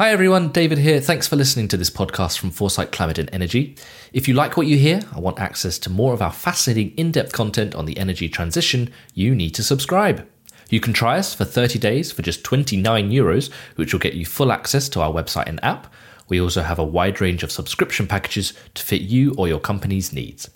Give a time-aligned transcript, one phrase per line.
[0.00, 0.98] Hi everyone, David here.
[0.98, 3.76] Thanks for listening to this podcast from Foresight Climate and Energy.
[4.14, 7.12] If you like what you hear and want access to more of our fascinating in
[7.12, 10.26] depth content on the energy transition, you need to subscribe.
[10.70, 14.24] You can try us for 30 days for just 29 euros, which will get you
[14.24, 15.92] full access to our website and app.
[16.30, 20.14] We also have a wide range of subscription packages to fit you or your company's
[20.14, 20.48] needs.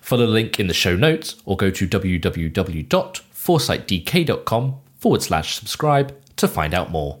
[0.00, 6.48] Follow the link in the show notes or go to www.foresightdk.com forward slash subscribe to
[6.48, 7.20] find out more.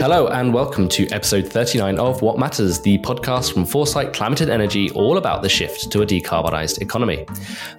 [0.00, 4.50] Hello, and welcome to episode 39 of Watt Matters, the podcast from Foresight Climate and
[4.50, 7.26] Energy, all about the shift to a decarbonised economy.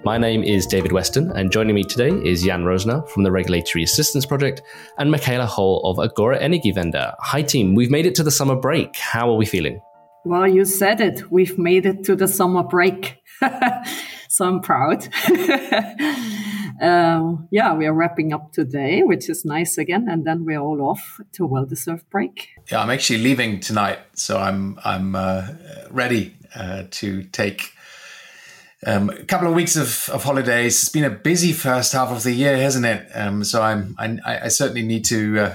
[0.04, 3.84] My name is David Weston, and joining me today is Jan Rosenow from the Regulatory
[3.84, 4.60] Assistance Project
[4.98, 7.14] and Michaela Holl of Agora Energiewende.
[7.20, 7.74] Hi, team.
[7.74, 8.96] We've made it to the summer break.
[8.96, 9.80] How are we feeling?
[10.26, 11.32] Well, you said it.
[11.32, 13.16] We've made it to the summer break.
[14.28, 15.08] so I'm proud.
[16.80, 20.80] uh, yeah, we are wrapping up today, which is nice again, and then we're all
[20.82, 22.48] off to a well-deserved break.
[22.70, 25.48] Yeah, I'm actually leaving tonight, so I'm I'm uh,
[25.90, 27.72] ready uh, to take
[28.86, 30.82] um, a couple of weeks of, of holidays.
[30.82, 33.08] It's been a busy first half of the year, hasn't it?
[33.14, 35.54] Um, so I'm I, I, certainly need to uh,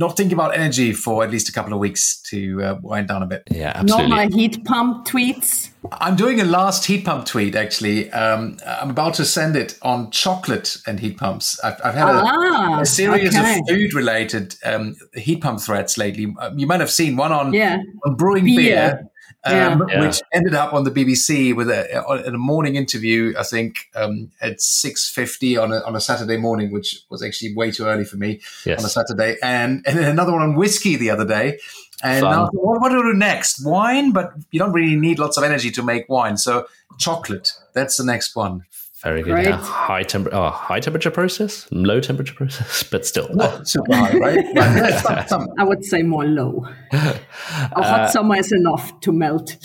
[0.00, 3.22] not think about energy for at least a couple of weeks to uh, wind down
[3.22, 3.42] a bit.
[3.50, 4.08] Yeah, absolutely.
[4.08, 5.70] Not my heat pump tweets.
[5.92, 8.10] I'm doing a last heat pump tweet actually.
[8.10, 11.60] Um, I'm about to send it on chocolate and heat pumps.
[11.62, 13.58] I've, I've had ah, a, a, series okay.
[13.58, 16.34] of food related um, heat pump threads lately.
[16.40, 17.82] Um, you might have seen one on, yeah.
[18.06, 18.56] on brewing beer.
[18.56, 19.10] beer
[19.44, 20.00] um, yeah.
[20.00, 23.34] which ended up on the BBC with a, a morning interview.
[23.38, 27.54] I think um, at six fifty on a, on a Saturday morning, which was actually
[27.54, 28.80] way too early for me yes.
[28.80, 31.58] on a Saturday, and and then another one on whiskey the other day.
[32.02, 33.64] And now, what, what do we do next?
[33.64, 36.36] Wine, but you don't really need lots of energy to make wine.
[36.36, 36.66] So
[36.98, 38.64] chocolate, that's the next one.
[39.02, 39.44] Very good.
[39.44, 39.56] Yeah.
[39.56, 44.44] High temperature, oh, high temperature process, low temperature process, but still not super high, right?
[45.58, 46.66] I would say more low.
[46.92, 49.56] A hot uh, summer is enough to melt.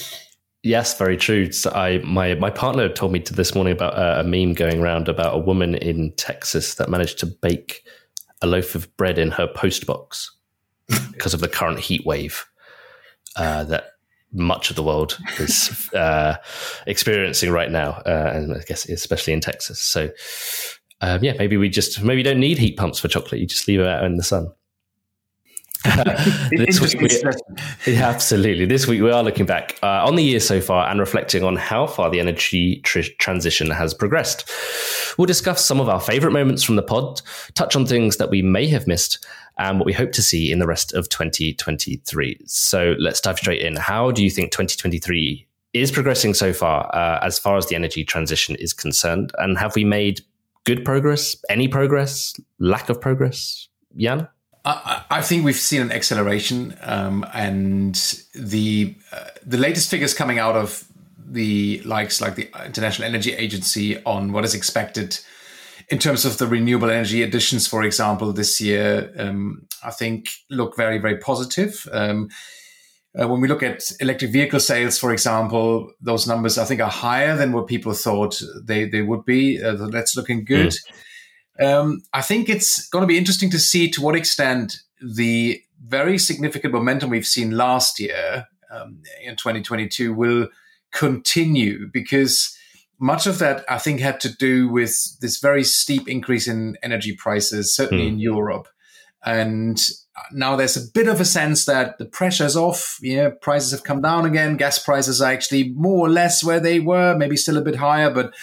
[0.63, 1.51] Yes, very true.
[1.51, 4.81] So I my my partner told me to this morning about uh, a meme going
[4.81, 7.83] around about a woman in Texas that managed to bake
[8.41, 10.31] a loaf of bread in her post box
[11.11, 12.45] because of the current heat wave
[13.35, 13.91] uh, that
[14.35, 16.35] much of the world is uh,
[16.85, 19.79] experiencing right now, uh, and I guess especially in Texas.
[19.79, 20.09] So,
[21.01, 23.41] um, yeah, maybe we just maybe don't need heat pumps for chocolate.
[23.41, 24.47] You just leave it out in the sun.
[26.51, 27.09] this week we,
[27.93, 28.65] yeah, absolutely.
[28.65, 31.55] This week we are looking back uh, on the year so far and reflecting on
[31.55, 34.49] how far the energy tr- transition has progressed.
[35.17, 37.21] We'll discuss some of our favorite moments from the pod,
[37.53, 39.25] touch on things that we may have missed,
[39.57, 42.41] and what we hope to see in the rest of 2023.
[42.45, 43.75] So let's dive straight in.
[43.75, 48.03] How do you think 2023 is progressing so far, uh, as far as the energy
[48.03, 49.31] transition is concerned?
[49.37, 50.21] And have we made
[50.63, 51.35] good progress?
[51.49, 52.33] Any progress?
[52.59, 53.67] Lack of progress?
[53.95, 54.27] Jan?
[54.65, 57.95] I, I think we've seen an acceleration, um, and
[58.33, 60.83] the uh, the latest figures coming out of
[61.27, 65.19] the likes like the International Energy Agency on what is expected
[65.89, 70.75] in terms of the renewable energy additions, for example, this year, um, I think look
[70.75, 71.87] very, very positive.
[71.91, 72.29] Um,
[73.19, 76.89] uh, when we look at electric vehicle sales, for example, those numbers I think are
[76.89, 79.63] higher than what people thought they, they would be.
[79.63, 80.73] Uh, that's looking good.
[80.73, 80.91] Mm.
[81.59, 86.17] Um, I think it's going to be interesting to see to what extent the very
[86.17, 90.49] significant momentum we've seen last year um, in 2022 will
[90.91, 92.57] continue because
[92.99, 97.15] much of that, I think, had to do with this very steep increase in energy
[97.15, 98.09] prices, certainly mm.
[98.09, 98.67] in Europe.
[99.25, 99.81] And
[100.31, 102.97] now there's a bit of a sense that the pressure's off.
[103.01, 104.57] Yeah, prices have come down again.
[104.57, 108.09] Gas prices are actually more or less where they were, maybe still a bit higher.
[108.09, 108.33] But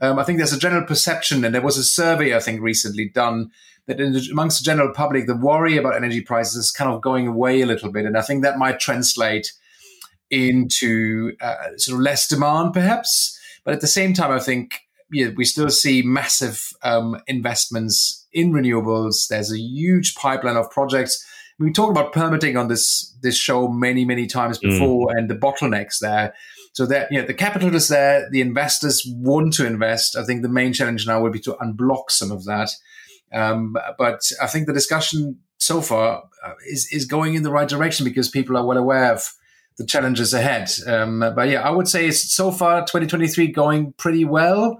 [0.00, 3.08] um, I think there's a general perception, and there was a survey I think recently
[3.08, 3.50] done
[3.86, 7.26] that the, amongst the general public, the worry about energy prices is kind of going
[7.26, 9.52] away a little bit, and I think that might translate
[10.30, 13.38] into uh, sort of less demand, perhaps.
[13.64, 14.80] But at the same time, I think
[15.10, 19.26] yeah, we still see massive um, investments in renewables.
[19.28, 21.24] There's a huge pipeline of projects.
[21.58, 24.70] We talked about permitting on this this show many many times mm.
[24.70, 25.18] before, mm.
[25.18, 26.34] and the bottlenecks there.
[26.74, 28.28] So that you know, the capital is there.
[28.30, 30.16] The investors want to invest.
[30.16, 32.70] I think the main challenge now will be to unblock some of that.
[33.32, 37.68] Um, but I think the discussion so far uh, is is going in the right
[37.68, 39.32] direction because people are well aware of
[39.78, 40.70] the challenges ahead.
[40.86, 44.78] Um, but yeah, I would say so far 2023 going pretty well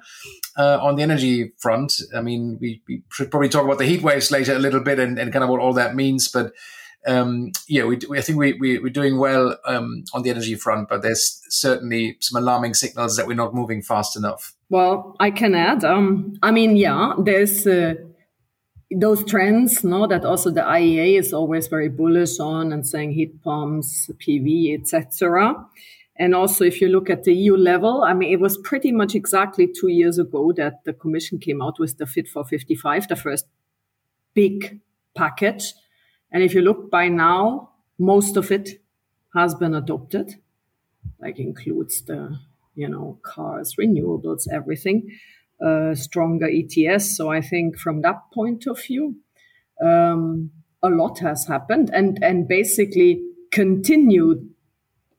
[0.57, 1.95] uh, on the energy front.
[2.15, 4.99] I mean, we, we, should probably talk about the heat waves later a little bit
[4.99, 6.29] and, and kind of what all that means.
[6.29, 6.53] But
[7.07, 10.55] um, yeah, we, we, I think we, we, are doing well um, on the energy
[10.57, 14.55] front, but there's certainly some alarming signals that we're not moving fast enough.
[14.69, 15.85] Well, I can add.
[15.85, 17.95] Um, I mean, yeah, there's uh,
[18.91, 23.43] those trends, no, that also the IEA is always very bullish on and saying heat
[23.43, 25.55] pumps, PV, etc.
[26.19, 29.15] And also, if you look at the EU level, I mean, it was pretty much
[29.15, 33.17] exactly two years ago that the Commission came out with the Fit for 55, the
[33.17, 33.47] first
[34.35, 34.81] big
[35.15, 35.75] package.
[36.33, 38.81] And if you look by now, most of it
[39.35, 40.37] has been adopted,
[41.21, 42.39] like includes the,
[42.75, 45.19] you know, cars, renewables, everything,
[45.65, 47.17] uh, stronger ETS.
[47.17, 49.17] So I think from that point of view,
[49.83, 50.51] um,
[50.83, 54.49] a lot has happened and, and basically continued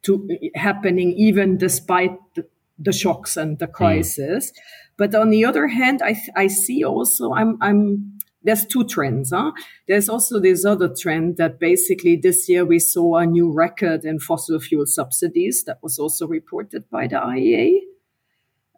[0.08, 2.48] to happening even despite the,
[2.80, 3.74] the shocks and the hmm.
[3.74, 4.52] crisis.
[4.52, 4.56] Mm.
[4.98, 9.32] But on the other hand, I, I see also I'm, I'm there's two trends.
[9.32, 9.52] Huh?
[9.88, 14.20] There's also this other trend that basically this year we saw a new record in
[14.20, 17.80] fossil fuel subsidies that was also reported by the IEA.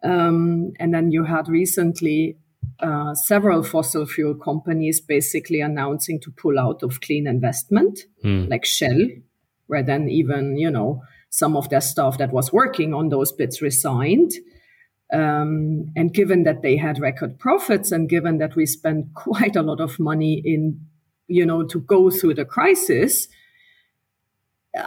[0.02, 2.36] Um, and then you had recently
[2.80, 8.48] uh, several fossil fuel companies basically announcing to pull out of clean investment, mm.
[8.50, 9.08] like Shell,
[9.66, 13.62] where then even, you know, some of their staff that was working on those bids
[13.62, 14.32] resigned.
[15.12, 19.62] Um, and given that they had record profits and given that we spent quite a
[19.62, 20.86] lot of money in,
[21.26, 23.28] you know, to go through the crisis,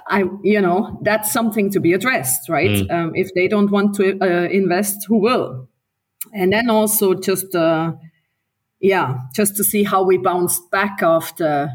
[0.07, 2.69] I, you know, that's something to be addressed, right?
[2.69, 2.91] Mm.
[2.91, 5.67] Um, if they don't want to uh, invest, who will?
[6.33, 7.93] And then also just, uh,
[8.79, 11.71] yeah, just to see how we bounced back after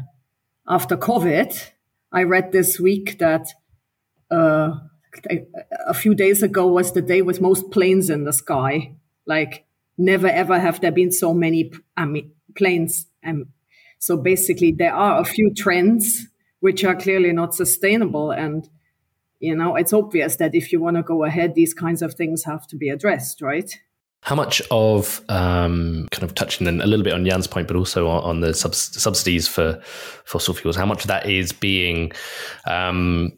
[0.67, 1.71] after COVID.
[2.11, 3.47] I read this week that
[4.31, 4.75] uh,
[5.87, 8.93] a few days ago was the day with most planes in the sky.
[9.25, 9.65] Like
[9.97, 13.07] never ever have there been so many I mean, planes.
[13.21, 13.47] And
[13.99, 16.27] so basically, there are a few trends
[16.61, 18.31] which are clearly not sustainable.
[18.31, 18.67] And
[19.39, 22.43] you know, it's obvious that if you want to go ahead, these kinds of things
[22.43, 23.71] have to be addressed, right?
[24.21, 28.09] How much of um, kind of touching a little bit on Jan's point, but also
[28.09, 29.79] on, on the subs- subsidies for
[30.25, 30.75] fossil fuels?
[30.75, 32.11] How much of that is being
[32.67, 33.31] um,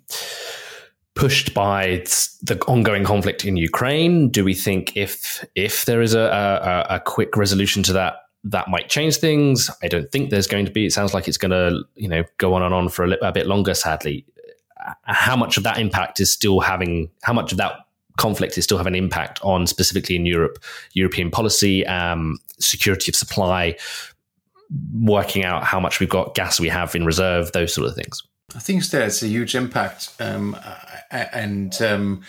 [1.15, 2.03] pushed by
[2.41, 4.29] the ongoing conflict in Ukraine?
[4.29, 8.69] Do we think if if there is a, a, a quick resolution to that, that
[8.69, 9.69] might change things?
[9.83, 10.85] I don't think there's going to be.
[10.85, 13.31] It sounds like it's going to you know go on and on for a, a
[13.31, 13.73] bit longer.
[13.73, 14.25] Sadly,
[15.03, 17.09] how much of that impact is still having?
[17.23, 17.73] How much of that
[18.17, 20.59] conflict is still having an impact on specifically in Europe,
[20.93, 23.75] European policy, um, security of supply,
[25.01, 28.23] working out how much we've got gas we have in reserve, those sort of things.
[28.55, 30.57] I think it's a huge impact, um,
[31.09, 32.21] and um,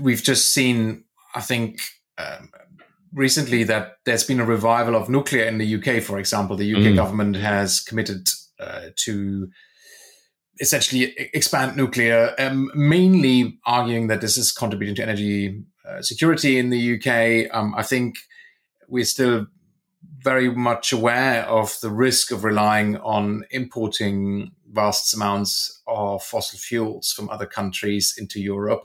[0.00, 1.04] we've just seen.
[1.34, 1.80] I think
[2.16, 2.50] um,
[3.12, 6.02] recently that there's been a revival of nuclear in the UK.
[6.02, 6.96] For example, the UK mm.
[6.96, 9.48] government has committed uh, to
[10.60, 16.70] essentially expand nuclear, um, mainly arguing that this is contributing to energy uh, security in
[16.70, 17.54] the UK.
[17.56, 18.16] Um, I think
[18.88, 19.46] we're still
[20.22, 27.12] very much aware of the risk of relying on importing vast amounts of fossil fuels
[27.12, 28.82] from other countries into Europe.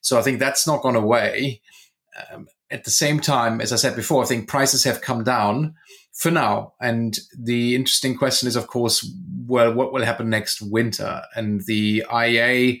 [0.00, 1.62] So I think that's not gone away.
[2.30, 5.74] Um, at the same time, as I said before, I think prices have come down
[6.14, 6.74] for now.
[6.80, 9.08] And the interesting question is, of course,
[9.46, 11.22] well, what will happen next winter?
[11.34, 12.80] And the IEA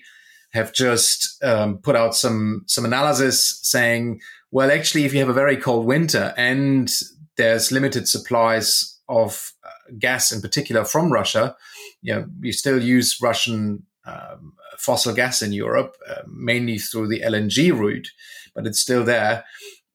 [0.52, 5.34] have just um, put out some some analysis saying, well, actually, if you have a
[5.34, 6.90] very cold winter and
[7.36, 11.54] there's limited supplies of uh, gas, in particular from Russia,
[12.02, 17.20] you know, we still use Russian um, fossil gas in Europe, uh, mainly through the
[17.20, 18.08] LNG route,
[18.54, 19.44] but it's still there.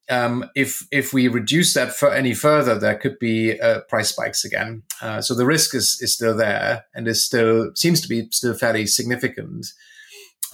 [0.10, 4.43] Um, if if we reduce that for any further, there could be uh, price spikes
[4.43, 4.84] again.
[5.01, 8.53] Uh, so the risk is is still there, and is still seems to be still
[8.53, 9.67] fairly significant.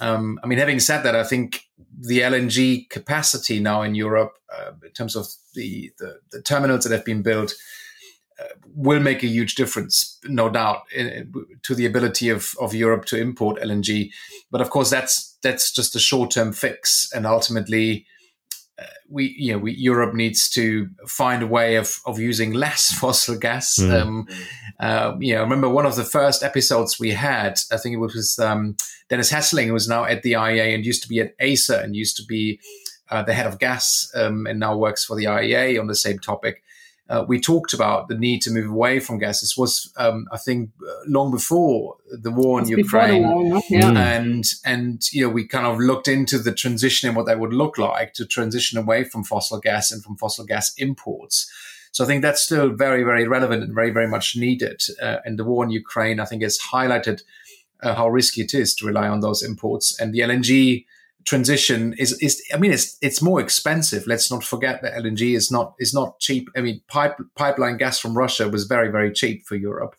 [0.00, 1.62] Um, I mean, having said that, I think
[2.00, 6.92] the LNG capacity now in Europe, uh, in terms of the, the, the terminals that
[6.92, 7.52] have been built,
[8.74, 13.18] will make a huge difference, no doubt, in, to the ability of, of Europe to
[13.18, 14.10] import LNG.
[14.50, 18.06] But of course, that's that's just a short term fix, and ultimately,
[18.78, 22.92] uh, we you know we, Europe needs to find a way of of using less
[22.98, 23.78] fossil gas.
[23.78, 24.00] Mm.
[24.00, 24.28] Um,
[24.78, 28.38] uh, you know, remember one of the first episodes we had, I think it was
[28.38, 28.76] um,
[29.08, 31.96] Dennis Hesseling, who is now at the IEA and used to be at Acer and
[31.96, 32.60] used to be
[33.10, 36.20] uh, the head of gas um, and now works for the IEA on the same
[36.20, 36.62] topic
[37.08, 39.40] uh, we talked about the need to move away from gas.
[39.40, 43.90] This was, um, I think, uh, long before the war in Ukraine, war, yeah.
[43.90, 47.54] and and you know we kind of looked into the transition and what that would
[47.54, 51.50] look like to transition away from fossil gas and from fossil gas imports.
[51.92, 54.82] So I think that's still very, very relevant and very, very much needed.
[55.00, 57.22] Uh, and the war in Ukraine, I think, has highlighted
[57.82, 59.98] uh, how risky it is to rely on those imports.
[59.98, 60.84] And the LNG
[61.28, 64.06] transition is, is I mean, it's it's more expensive.
[64.06, 66.48] Let's not forget that LNG is not is not cheap.
[66.56, 69.94] I mean, pipe, pipeline gas from Russia was very, very cheap for Europe,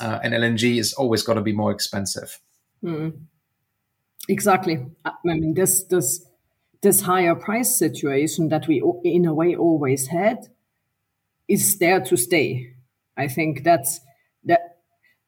[0.00, 2.40] uh, and LNG is always going to be more expensive.
[2.82, 3.12] Mm.
[4.28, 4.84] Exactly.
[5.04, 6.26] I mean, this this
[6.82, 10.48] this higher price situation that we, in a way, always had,
[11.46, 12.72] is there to stay.
[13.16, 14.00] I think that's
[14.44, 14.78] that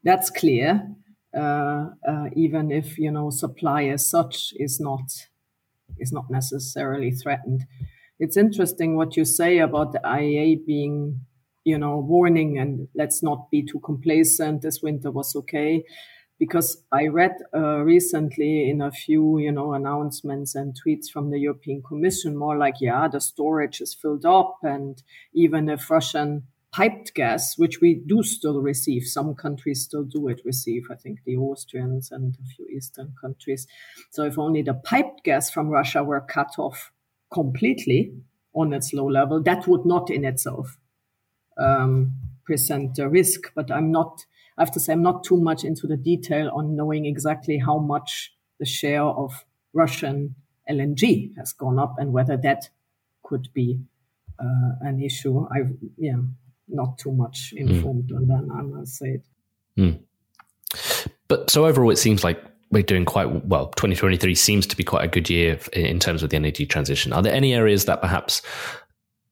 [0.03, 0.83] that's clear.
[1.37, 5.03] Uh, uh, even if you know supply as such is not
[5.99, 7.65] is not necessarily threatened.
[8.19, 11.21] It's interesting what you say about the IEA being,
[11.65, 14.63] you know, warning and let's not be too complacent.
[14.63, 15.85] This winter was okay
[16.39, 21.39] because I read uh, recently in a few, you know, announcements and tweets from the
[21.39, 25.03] European Commission, more like, yeah, the storage is filled up, and
[25.35, 26.45] even if Russian
[26.79, 30.85] piped gas, which we do still receive, some countries still do it receive.
[30.89, 33.67] I think the Austrians and a few Eastern countries.
[34.11, 36.93] So if only the piped gas from Russia were cut off
[37.33, 38.13] completely
[38.55, 40.79] on its low level, that would not in itself
[41.59, 42.13] um,
[42.45, 43.53] present a risk.
[43.57, 44.25] But I'm not
[44.57, 47.79] I have to say, I'm not too much into the detail on knowing exactly how
[47.79, 50.37] much the share of Russian
[50.69, 52.69] LNG has gone up and whether that
[53.23, 53.81] could be
[54.39, 55.47] uh, an issue.
[55.53, 56.17] I've, yeah,
[56.69, 57.69] not too much hmm.
[57.69, 58.17] informed mm.
[58.17, 59.21] on that, I must say.
[59.77, 60.01] Mm.
[61.29, 63.69] But so overall, it seems like we're doing quite well.
[63.69, 67.13] 2023 seems to be quite a good year in terms of the energy transition.
[67.13, 68.43] Are there any areas that perhaps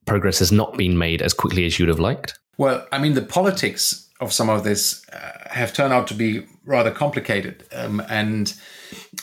[0.06, 2.38] progress has not been made as quickly as you'd have liked?
[2.58, 6.46] Well, I mean, the politics of some of this uh, have turned out to be
[6.64, 8.54] rather complicated, um, and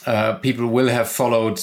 [0.05, 1.59] uh, people will have followed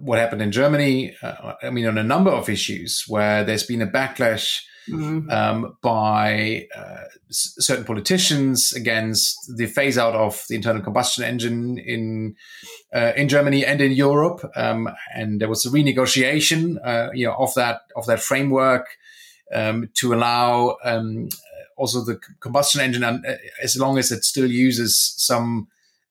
[0.00, 1.14] what happened in Germany.
[1.22, 5.30] Uh, I mean, on a number of issues where there's been a backlash mm-hmm.
[5.30, 11.78] um, by uh, s- certain politicians against the phase out of the internal combustion engine
[11.78, 12.36] in
[12.94, 17.34] uh, in Germany and in Europe, um, and there was a renegotiation, uh, you know,
[17.34, 18.86] of that of that framework.
[19.50, 21.30] Um, to allow um,
[21.78, 23.18] also the combustion engine, uh,
[23.62, 25.68] as long as it still uses some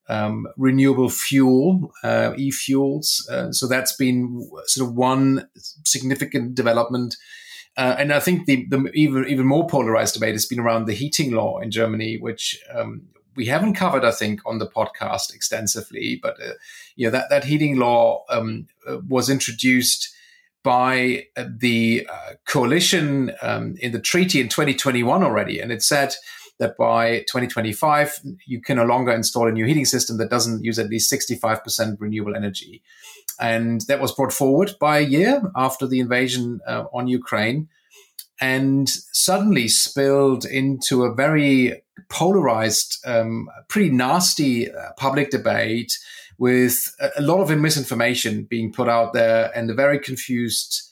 [0.08, 3.28] um, renewable fuel, uh, e-fuels.
[3.30, 5.48] Uh, so that's been sort of one
[5.84, 7.16] significant development.
[7.78, 10.94] Uh, and I think the, the, even even more polarized debate has been around the
[10.94, 13.02] heating law in Germany, which um,
[13.36, 16.18] we haven't covered, I think, on the podcast extensively.
[16.20, 16.54] But uh,
[16.96, 20.12] you know that that heating law um, uh, was introduced
[20.64, 25.60] by uh, the uh, coalition um, in the treaty in 2021 already.
[25.60, 26.14] And it said
[26.58, 30.80] that by 2025, you can no longer install a new heating system that doesn't use
[30.80, 32.82] at least 65% renewable energy.
[33.40, 37.68] And that was brought forward by a year after the invasion uh, on Ukraine
[38.40, 45.98] and suddenly spilled into a very polarized, um, pretty nasty uh, public debate
[46.38, 50.82] with a lot of misinformation being put out there and a very confused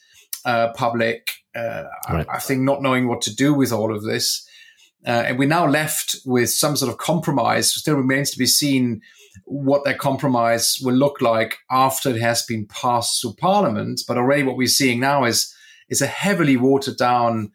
[0.44, 1.30] uh, public.
[1.54, 2.26] Uh, right.
[2.28, 4.46] I, I, think not knowing what to do with all of this.
[5.06, 7.72] Uh, and we're now left with some sort of compromise.
[7.72, 9.02] Still remains to be seen
[9.44, 14.02] what that compromise will look like after it has been passed through Parliament.
[14.06, 15.54] But already, what we're seeing now is
[15.88, 17.52] is a heavily watered down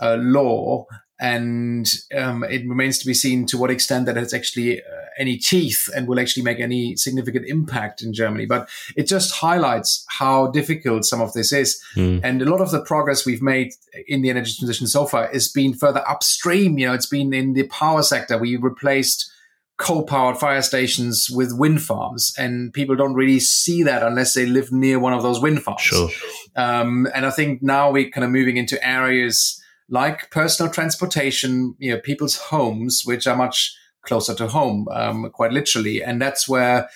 [0.00, 0.86] uh, law
[1.18, 4.84] and um, it remains to be seen to what extent that has actually uh,
[5.18, 8.44] any teeth and will actually make any significant impact in Germany.
[8.44, 12.20] But it just highlights how difficult some of this is, mm.
[12.22, 13.72] and a lot of the progress we've made
[14.06, 16.78] in the energy transition so far has been further upstream.
[16.78, 18.36] You know, it's been in the power sector.
[18.36, 19.30] We replaced
[19.78, 24.72] coal-powered fire stations with wind farms, and people don't really see that unless they live
[24.72, 25.82] near one of those wind farms.
[25.82, 26.08] Sure.
[26.56, 31.92] Um, and I think now we're kind of moving into areas like personal transportation, you
[31.92, 36.02] know, people's homes, which are much closer to home, um, quite literally.
[36.02, 36.88] And that's where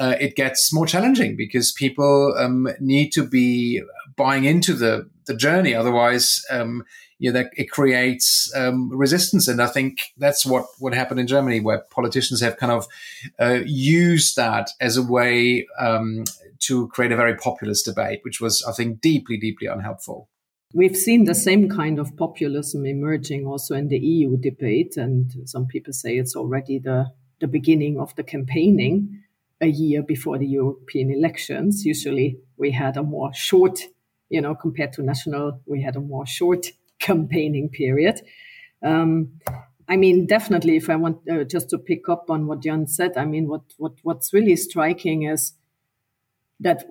[0.00, 3.82] uh, it gets more challenging because people um, need to be
[4.16, 5.74] buying into the, the journey.
[5.74, 6.84] Otherwise, um,
[7.18, 9.48] you know, that it creates um, resistance.
[9.48, 12.86] And I think that's what, what happened in Germany, where politicians have kind of
[13.38, 16.24] uh, used that as a way um,
[16.60, 20.28] to create a very populist debate, which was, I think, deeply, deeply unhelpful.
[20.74, 25.66] We've seen the same kind of populism emerging also in the EU debate, and some
[25.66, 27.06] people say it's already the,
[27.40, 29.22] the beginning of the campaigning
[29.60, 31.86] a year before the European elections.
[31.86, 33.80] Usually we had a more short,
[34.28, 36.66] you know, compared to national, we had a more short
[36.98, 38.20] campaigning period.
[38.82, 39.40] Um,
[39.88, 43.16] I mean, definitely, if I want uh, just to pick up on what Jan said,
[43.16, 45.52] I mean, what, what what's really striking is
[46.60, 46.84] that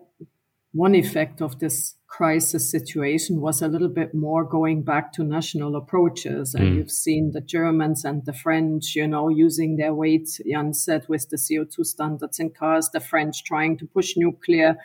[0.71, 5.75] one effect of this crisis situation was a little bit more going back to national
[5.75, 6.53] approaches.
[6.53, 6.75] And mm.
[6.75, 11.29] you've seen the Germans and the French, you know, using their weight, Jan said, with
[11.29, 14.77] the CO2 standards in cars, the French trying to push nuclear.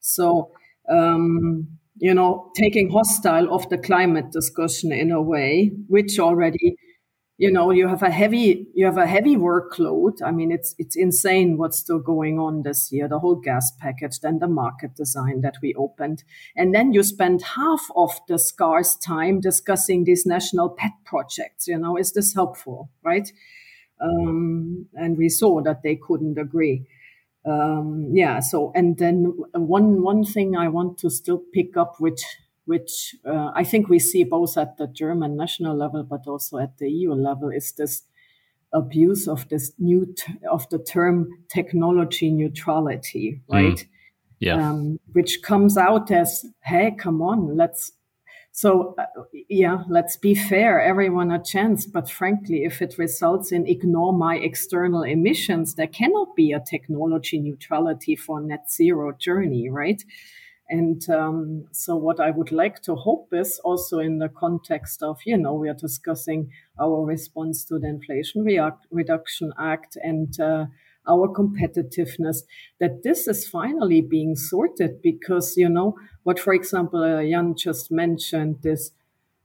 [0.00, 0.50] So,
[0.88, 1.68] um,
[2.00, 6.76] you know, taking hostile of the climate discussion in a way, which already
[7.38, 10.20] you know you have a heavy you have a heavy workload.
[10.24, 14.18] I mean it's it's insane what's still going on this year the whole gas package
[14.20, 16.24] then the market design that we opened.
[16.56, 21.78] And then you spend half of the scarce time discussing these national pet projects you
[21.78, 23.32] know is this helpful right?
[24.00, 26.86] Um, and we saw that they couldn't agree
[27.48, 32.22] um, yeah so and then one one thing i want to still pick up which
[32.68, 36.76] which uh, I think we see both at the German national level, but also at
[36.76, 38.02] the EU level, is this
[38.74, 43.54] abuse of this new t- of the term technology neutrality, mm.
[43.54, 43.78] right?
[43.78, 43.88] Mm.
[44.40, 47.92] Yeah, um, which comes out as, "Hey, come on, let's."
[48.60, 49.04] So, uh,
[49.48, 51.86] yeah, let's be fair, everyone a chance.
[51.86, 57.38] But frankly, if it results in ignore my external emissions, there cannot be a technology
[57.38, 60.02] neutrality for net zero journey, right?
[60.68, 65.20] And um, so, what I would like to hope is also in the context of,
[65.24, 66.50] you know, we are discussing
[66.80, 68.44] our response to the Inflation
[68.90, 70.66] Reduction Act and uh,
[71.08, 72.38] our competitiveness,
[72.80, 77.90] that this is finally being sorted because, you know, what, for example, uh, Jan just
[77.90, 78.92] mentioned, this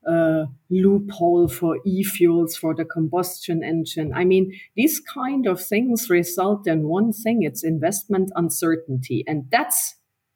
[0.08, 4.12] uh, loophole for e-fuels for the combustion engine.
[4.14, 9.96] I mean, these kind of things result in one thing: it's investment uncertainty, and that's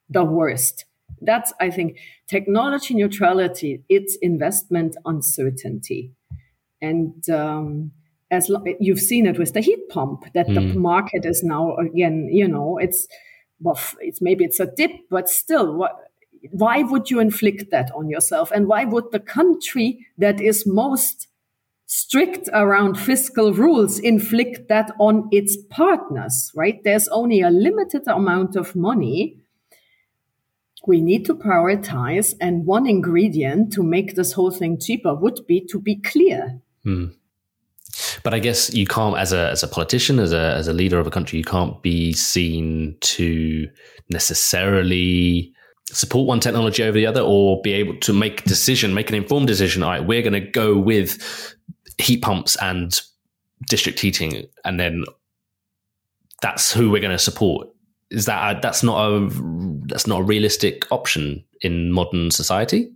[0.10, 0.86] the worst.
[1.22, 1.98] That's, I think,
[2.30, 6.14] technology neutrality, it's investment uncertainty.
[6.82, 7.92] And um,
[8.30, 10.56] as lo- you've seen it with the heat pump, that mm.
[10.56, 10.80] the hmm.
[10.80, 13.08] market is now again, you know, it's,
[13.60, 15.96] well, it's maybe it's a dip, but still, what,
[16.52, 18.52] why would you inflict that on yourself?
[18.52, 21.28] And why would the country that is most
[21.88, 26.84] strict around fiscal rules inflict that on its partners, right?
[26.84, 29.38] There's only a limited amount of money
[30.86, 32.34] we need to prioritize.
[32.40, 36.60] And one ingredient to make this whole thing cheaper would be to be clear.
[36.84, 37.08] Hmm.
[38.28, 41.00] But I guess you can't, as a as a politician, as a as a leader
[41.00, 43.70] of a country, you can't be seen to
[44.10, 45.54] necessarily
[45.86, 49.16] support one technology over the other, or be able to make a decision, make an
[49.16, 49.82] informed decision.
[49.82, 51.56] All right, we're going to go with
[52.00, 53.00] heat pumps and
[53.70, 55.06] district heating, and then
[56.42, 57.70] that's who we're going to support
[58.10, 59.30] is that a, that's not a
[59.86, 62.92] that's not a realistic option in modern society?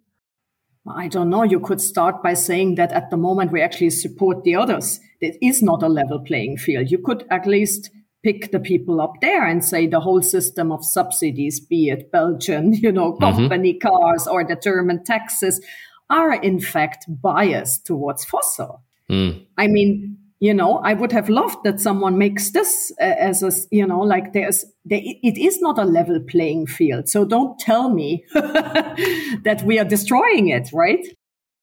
[0.88, 1.44] I don't know.
[1.44, 5.00] You could start by saying that at the moment we actually support the others.
[5.20, 6.90] It is not a level playing field.
[6.90, 7.92] You could at least
[8.24, 12.74] pick the people up there and say the whole system of subsidies, be it Belgian,
[12.74, 13.24] you know, mm-hmm.
[13.24, 13.88] company mm-hmm.
[13.88, 15.64] cars or the German taxes,
[16.10, 18.84] are in fact biased towards fossil.
[19.10, 19.46] Mm.
[19.58, 23.52] I mean, you know i would have loved that someone makes this uh, as a
[23.70, 27.08] you know like there's there, it is not a level playing field.
[27.08, 31.06] So don't tell me that we are destroying it right?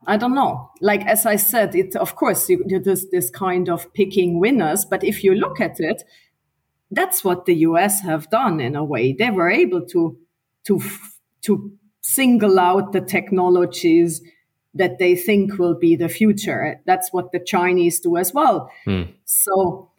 [0.06, 0.70] I don't know.
[0.80, 4.84] Like as i said it of course you, you this this kind of picking winners
[4.84, 6.04] but if you look at it
[6.90, 9.12] that's what the us have done in a way.
[9.12, 10.16] They were able to
[10.66, 10.80] to
[11.42, 14.22] to single out the technologies
[14.74, 16.80] that they think will be the future.
[16.86, 18.70] That's what the Chinese do as well.
[18.84, 19.02] Hmm.
[19.24, 19.90] So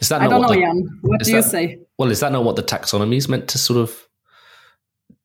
[0.00, 0.98] is that I don't know, the, Jan.
[1.02, 1.80] What do that, you say?
[1.98, 4.08] Well, is that not what the taxonomy is meant to sort of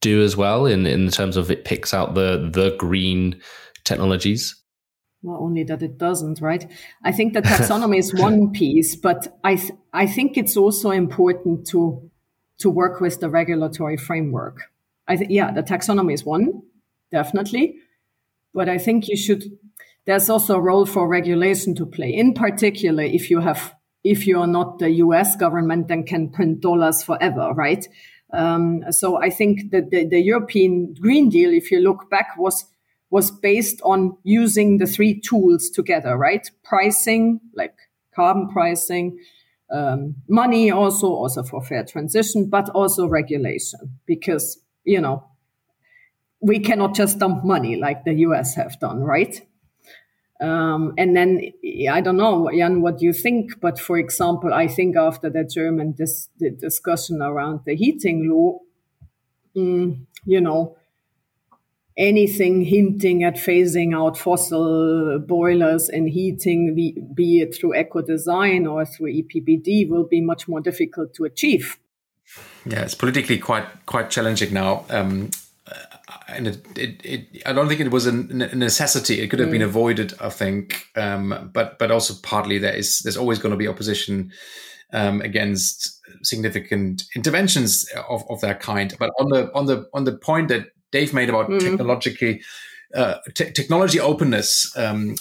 [0.02, 3.42] do as well in, in terms of it picks out the the green
[3.84, 4.56] technologies?
[5.24, 6.70] Well, only that it doesn't, right?
[7.04, 11.68] I think the taxonomy is one piece, but I th- I think it's also important
[11.68, 12.10] to
[12.60, 14.64] to work with the regulatory framework.
[15.08, 16.62] I think yeah, the taxonomy is one,
[17.12, 17.76] definitely.
[18.54, 19.44] But I think you should,
[20.06, 22.14] there's also a role for regulation to play.
[22.14, 26.62] In particular, if you have, if you are not the US government, then can print
[26.62, 27.88] dollars forever, right?
[28.34, 32.66] Um, so I think that the, the European Green Deal, if you look back, was
[33.12, 36.50] was based on using the three tools together, right?
[36.64, 37.76] Pricing, like
[38.16, 39.20] carbon pricing,
[39.70, 45.24] um, money also, also for fair transition, but also regulation, because, you know,
[46.42, 49.42] we cannot just dump money like the US have done, right?
[50.42, 51.54] Um, and then
[51.90, 55.92] I don't know, Jan, what you think, but for example, I think after the German
[55.92, 58.58] dis- the discussion around the heating law,
[59.56, 60.78] mm, you know,
[61.96, 66.74] anything hinting at phasing out fossil boilers and heating,
[67.14, 71.78] be it through eco design or through EPBD, will be much more difficult to achieve.
[72.66, 74.86] Yeah, it's politically quite quite challenging now.
[74.90, 75.30] Um,
[76.34, 79.22] and it, it, it, I don't think it was a, necessity.
[79.22, 79.54] It could have mm.
[79.54, 80.86] been avoided, I think.
[80.96, 84.32] Um, but but also partly there is there's always going to be opposition
[84.94, 88.94] um, against significant interventions of, of that kind.
[89.00, 91.60] But on the on the on the point that Dave made about mm.
[91.60, 92.42] technologically
[92.96, 95.16] uh, te- technology openness, um,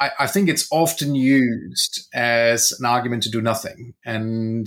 [0.00, 4.66] I, I, think it's often used as an argument to do nothing and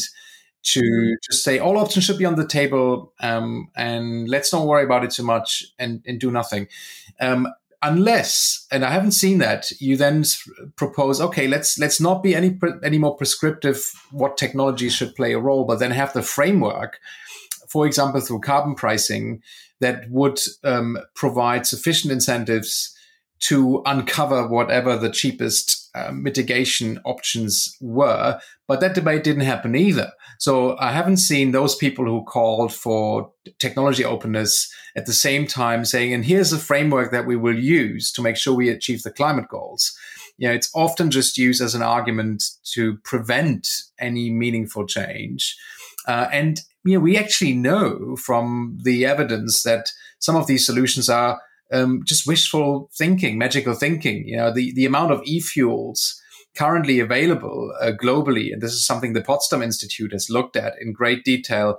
[0.66, 4.84] to just say all options should be on the table um, and let's not worry
[4.84, 6.68] about it too much and, and do nothing.
[7.22, 7.48] Um,
[7.82, 10.24] unless, and I haven't seen that, you then
[10.76, 15.40] propose, okay, let's let's not be any any more prescriptive what technology should play a
[15.40, 17.00] role, but then have the framework,
[17.70, 19.42] for example, through carbon pricing,
[19.82, 22.95] that would um, provide sufficient incentives
[23.42, 28.40] to uncover whatever the cheapest uh, mitigation options were.
[28.68, 30.12] But that debate didn't happen either.
[30.40, 35.86] So I haven't seen those people who called for technology openness at the same time
[35.86, 39.12] saying, and here's a framework that we will use to make sure we achieve the
[39.12, 39.98] climate goals.
[40.38, 42.44] You know, it's often just used as an argument
[42.74, 43.68] to prevent
[44.00, 45.56] any meaningful change.
[46.08, 51.10] Uh, and you know, we actually know from the evidence that some of these solutions
[51.10, 54.28] are um, just wishful thinking, magical thinking.
[54.28, 56.22] You know, the, the amount of e-fuels
[56.56, 60.94] currently available uh, globally, and this is something the Potsdam Institute has looked at in
[60.94, 61.78] great detail.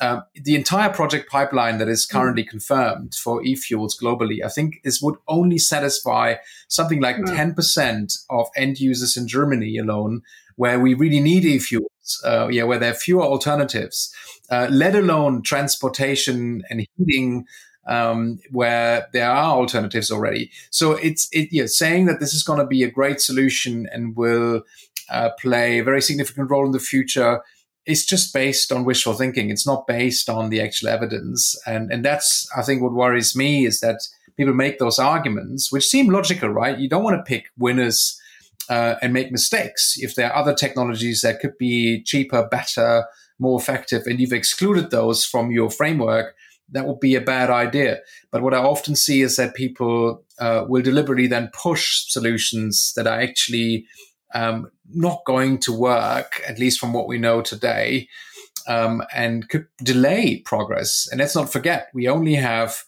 [0.00, 2.16] Um, the entire project pipeline that is hmm.
[2.16, 2.48] currently mm.
[2.48, 6.36] confirmed for e-fuels globally, I think, is would only satisfy
[6.68, 7.24] something like hmm.
[7.24, 10.22] ten percent of end users in Germany alone,
[10.54, 11.88] where we really need e-fuels.
[12.24, 14.14] Uh, yeah, where there are fewer alternatives,
[14.50, 17.44] uh, let alone transportation and heating
[17.88, 20.50] um, where there are alternatives already.
[20.70, 24.62] So it's it, saying that this is going to be a great solution and will
[25.10, 27.42] uh, play a very significant role in the future
[27.86, 29.48] is just based on wishful thinking.
[29.48, 33.64] It's not based on the actual evidence, and and that's I think what worries me
[33.64, 36.78] is that people make those arguments, which seem logical, right?
[36.78, 38.20] You don't want to pick winners.
[38.70, 39.94] Uh, and make mistakes.
[39.96, 43.06] If there are other technologies that could be cheaper, better,
[43.38, 46.34] more effective, and you've excluded those from your framework,
[46.72, 48.00] that would be a bad idea.
[48.30, 53.06] But what I often see is that people uh, will deliberately then push solutions that
[53.06, 53.86] are actually
[54.34, 58.08] um, not going to work, at least from what we know today,
[58.66, 61.08] um, and could delay progress.
[61.10, 62.82] And let's not forget, we only have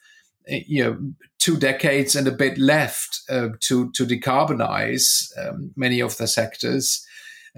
[0.46, 0.98] eh, you know
[1.38, 7.06] two decades and a bit left uh, to to decarbonize um, many of the sectors.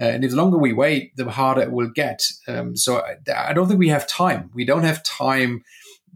[0.01, 2.23] Uh, and the longer we wait, the harder it will get.
[2.47, 4.49] Um, so I, I, don't think we have time.
[4.51, 5.63] We don't have time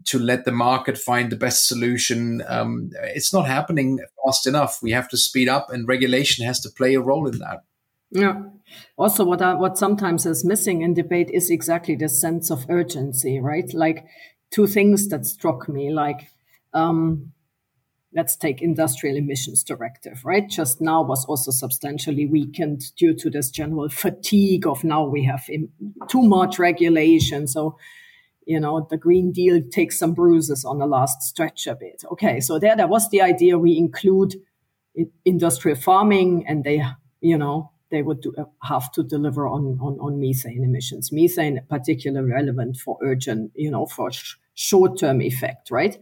[0.08, 2.42] to let the market find the best solution.
[2.48, 4.78] Um, it's not happening fast enough.
[4.82, 7.60] We have to speed up, and regulation has to play a role in that.
[8.10, 8.42] Yeah.
[8.96, 13.38] Also, what I, what sometimes is missing in debate is exactly the sense of urgency,
[13.38, 13.72] right?
[13.74, 14.06] Like
[14.50, 16.28] two things that struck me, like.
[16.74, 17.32] Um,
[18.14, 23.50] let's take industrial emissions directive right just now was also substantially weakened due to this
[23.50, 25.46] general fatigue of now we have
[26.08, 27.76] too much regulation so
[28.48, 32.02] you know, the Green Deal takes some bruises on the last stretch a bit.
[32.12, 34.36] Okay, so there, that was the idea we include
[35.26, 36.82] industrial farming, and they,
[37.20, 38.32] you know, they would do,
[38.62, 41.12] have to deliver on, on, on methane emissions.
[41.12, 45.98] Methane, particularly relevant for urgent, you know, for sh- short-term effect, right?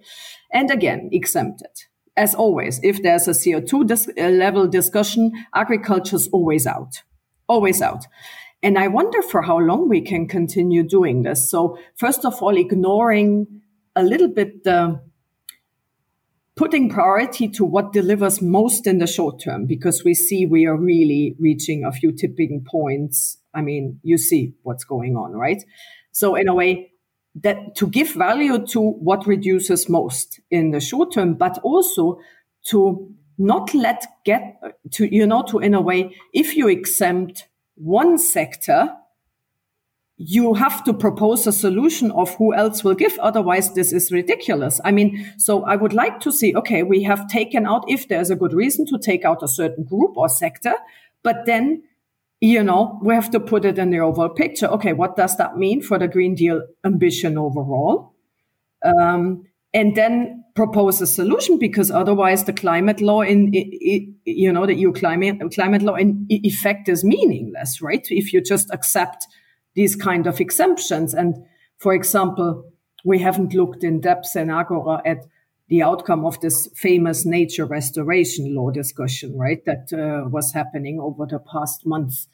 [0.52, 1.72] And again, exempted.
[2.16, 7.02] As always, if there's a CO2 dis- level discussion, agriculture's always out,
[7.48, 8.06] always out.
[8.66, 11.48] And I wonder for how long we can continue doing this.
[11.48, 13.62] So, first of all, ignoring
[13.94, 15.00] a little bit the
[16.57, 20.76] putting priority to what delivers most in the short term, because we see we are
[20.76, 23.38] really reaching a few tipping points.
[23.55, 25.62] I mean, you see what's going on, right?
[26.11, 26.90] So, in a way,
[27.37, 32.18] that to give value to what reduces most in the short term, but also
[32.70, 34.61] to not let get
[34.94, 38.94] to, you know, to in a way, if you exempt one sector,
[40.18, 43.18] you have to propose a solution of who else will give.
[43.18, 44.80] Otherwise, this is ridiculous.
[44.82, 48.30] I mean, so I would like to see, okay, we have taken out, if there's
[48.30, 50.74] a good reason to take out a certain group or sector,
[51.22, 51.82] but then,
[52.40, 54.66] you know, we have to put it in the overall picture.
[54.68, 58.14] Okay, what does that mean for the Green Deal ambition overall?
[58.82, 64.75] Um, and then propose a solution because otherwise the climate law in you know the
[64.75, 68.07] EU climate climate law in effect is meaningless, right?
[68.11, 69.27] If you just accept
[69.75, 71.37] these kind of exemptions, and
[71.79, 72.64] for example,
[73.05, 75.19] we haven't looked in depth in Agora at
[75.69, 79.62] the outcome of this famous nature restoration law discussion, right?
[79.66, 82.29] That uh, was happening over the past months.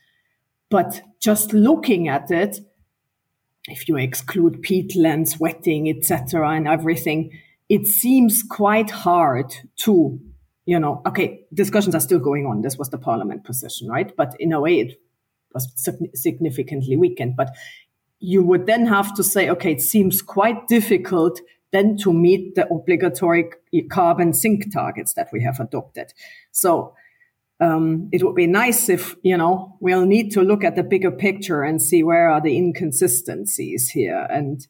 [0.71, 2.61] But just looking at it,
[3.69, 7.31] if you exclude peatlands, wetting, etc., and everything,
[7.73, 10.21] it seems quite hard to,
[10.67, 12.61] you know, okay, discussions are still going on.
[12.61, 14.15] This was the parliament position, right?
[14.15, 15.01] But in a way, it
[15.55, 15.73] was
[16.13, 17.35] significantly weakened.
[17.35, 17.49] But
[18.19, 22.69] you would then have to say, okay, it seems quite difficult then to meet the
[22.69, 23.49] obligatory
[23.91, 26.13] carbon sink targets that we have adopted.
[26.51, 26.95] So
[27.59, 31.11] um, it would be nice if, you know, we'll need to look at the bigger
[31.11, 34.27] picture and see where are the inconsistencies here.
[34.29, 34.67] And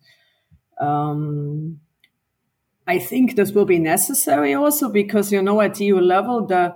[0.80, 1.80] um,
[2.86, 6.74] I think this will be necessary also because, you know, at EU level, the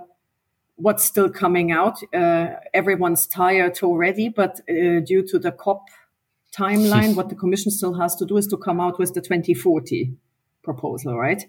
[0.77, 5.89] what's still coming out, uh, everyone's tired already, but uh, due to the COP
[6.57, 10.13] timeline, what the Commission still has to do is to come out with the 2040
[10.63, 11.43] proposal, right?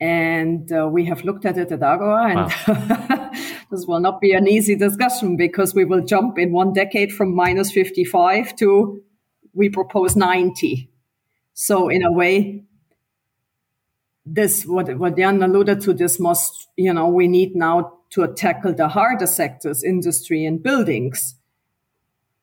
[0.00, 3.30] And uh, we have looked at it at Agora, and wow.
[3.70, 7.34] this will not be an easy discussion because we will jump in one decade from
[7.34, 9.02] minus 55 to
[9.52, 10.90] we propose 90.
[11.52, 12.64] So, in a way,
[14.26, 18.74] this what what Jan alluded to this must you know we need now to tackle
[18.74, 21.36] the harder sectors industry and buildings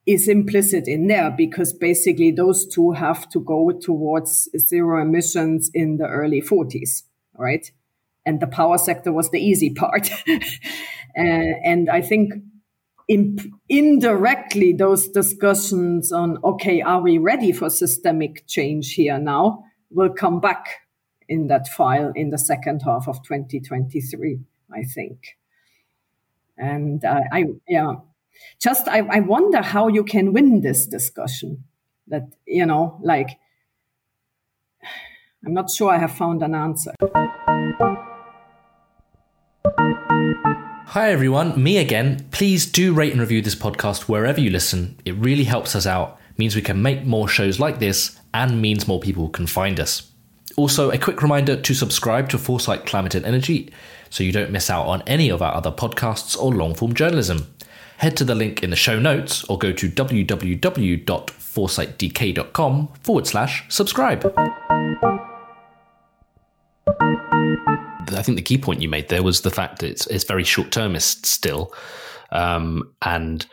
[0.07, 5.97] is implicit in there because basically those two have to go towards zero emissions in
[5.97, 7.03] the early 40s,
[7.37, 7.69] right?
[8.25, 10.09] And the power sector was the easy part.
[11.17, 12.31] Uh, and I think
[13.07, 20.13] in, indirectly, those discussions on, okay, are we ready for systemic change here now will
[20.13, 20.86] come back
[21.29, 24.39] in that file in the second half of 2023,
[24.73, 25.37] I think.
[26.57, 27.95] And uh, I, yeah,
[28.59, 31.63] just I, I wonder how you can win this discussion
[32.07, 33.37] that you know like
[35.45, 36.93] i'm not sure i have found an answer
[40.91, 42.27] Hi everyone, me again.
[42.31, 44.97] Please do rate and review this podcast wherever you listen.
[45.05, 48.87] It really helps us out, means we can make more shows like this, and means
[48.87, 50.09] more people can find us.
[50.57, 53.71] Also, a quick reminder to subscribe to Foresight Climate and Energy
[54.09, 57.53] so you don't miss out on any of our other podcasts or long form journalism
[57.97, 64.25] head to the link in the show notes or go to www.foresightdk.com forward slash subscribe.
[68.09, 70.43] I think the key point you made there was the fact that it's, it's very
[70.43, 71.73] short termist still.
[72.31, 73.45] Um, and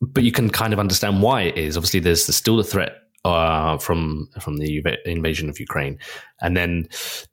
[0.00, 1.76] but you can kind of understand why it is.
[1.76, 5.98] Obviously, there's, there's still the threat uh, from from the invasion of Ukraine,
[6.42, 6.88] and then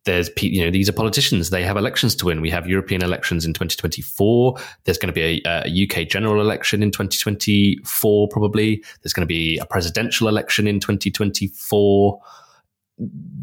[0.05, 1.49] there's you know these are politicians.
[1.49, 2.41] They have elections to win.
[2.41, 4.57] We have European elections in 2024.
[4.85, 8.27] There's going to be a, a UK general election in 2024.
[8.29, 12.19] Probably there's going to be a presidential election in 2024.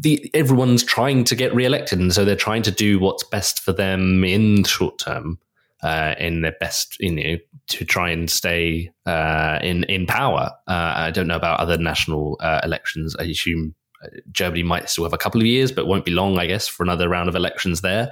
[0.01, 3.73] The, everyone's trying to get re-elected, and so they're trying to do what's best for
[3.73, 5.37] them in the short term
[5.83, 7.37] uh, in their best, you know,
[7.67, 10.51] to try and stay uh, in in power.
[10.67, 13.15] Uh, I don't know about other national uh, elections.
[13.17, 16.37] I assume uh, Germany might still have a couple of years, but won't be long,
[16.39, 18.11] I guess, for another round of elections there.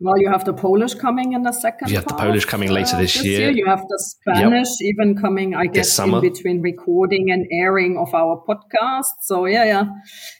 [0.00, 1.88] Well, you have the Polish coming in the second.
[1.88, 3.40] You have the Polish coming later this, this year.
[3.40, 3.50] year.
[3.52, 4.94] You have the Spanish yep.
[4.94, 9.14] even coming, I guess, in between recording and airing of our podcast.
[9.20, 9.84] So yeah, yeah,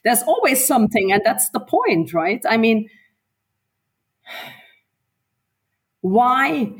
[0.02, 2.42] there's always something, and that's the point, right?
[2.48, 2.88] I mean
[6.02, 6.70] why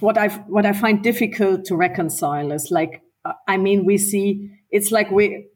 [0.00, 4.50] what i what i find difficult to reconcile is like uh, i mean we see
[4.70, 5.46] it's like we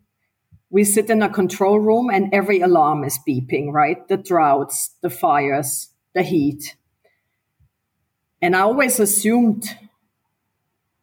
[0.73, 4.09] we sit in a control room and every alarm is beeping right?
[4.09, 6.77] The droughts the fires the heat.
[8.41, 9.77] And i always assumed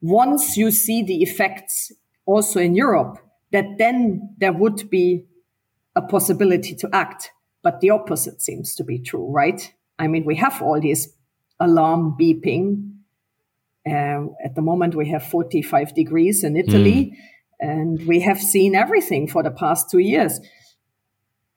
[0.02, 1.92] once you see the effects
[2.26, 3.20] also in europe
[3.52, 5.26] that then there would be
[5.96, 7.32] a possibility to act.
[7.64, 9.74] But the opposite seems to be true right?
[10.00, 11.14] I mean we have all these
[11.60, 12.92] alarm beeping.
[13.88, 17.16] Uh, at the moment, we have 45 degrees in Italy, mm.
[17.60, 20.40] and we have seen everything for the past two years.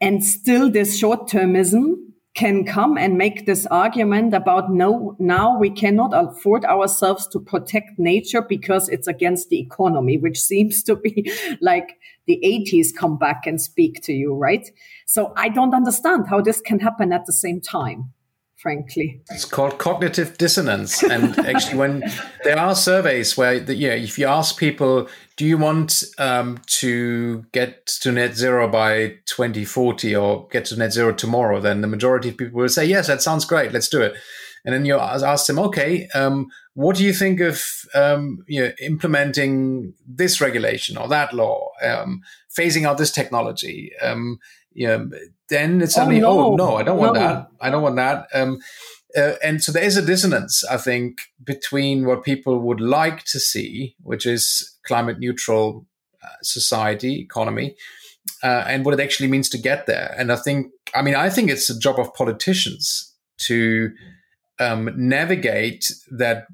[0.01, 1.95] And still, this short termism
[2.35, 7.99] can come and make this argument about no, now we cannot afford ourselves to protect
[7.99, 13.47] nature because it's against the economy, which seems to be like the 80s come back
[13.47, 14.71] and speak to you, right?
[15.07, 18.13] So I don't understand how this can happen at the same time
[18.63, 19.21] frankly.
[19.31, 21.03] It's called cognitive dissonance.
[21.03, 22.05] And actually, when
[22.45, 26.61] there are surveys where, the, you know, if you ask people, do you want um,
[26.67, 31.89] to get to net zero by 2040 or get to net zero tomorrow, then the
[31.89, 34.15] majority of people will say, yes, that sounds great, let's do it.
[34.65, 37.65] And then you ask them, okay, um, what do you think of
[37.97, 42.23] um, you know, implementing this regulation or that law, um,
[42.57, 43.91] phasing out this technology?
[44.75, 45.11] Know,
[45.49, 47.21] then it's suddenly, oh no, oh, no I don't want no.
[47.21, 47.49] that.
[47.61, 48.27] I don't want that.
[48.35, 48.61] Um,
[49.17, 53.39] uh, and so there is a dissonance, I think, between what people would like to
[53.39, 55.87] see, which is climate neutral
[56.25, 57.77] uh, society, economy,
[58.43, 60.15] uh, and what it actually means to get there.
[60.17, 63.91] And I think, I mean, I think it's a job of politicians to
[64.59, 66.47] um, navigate that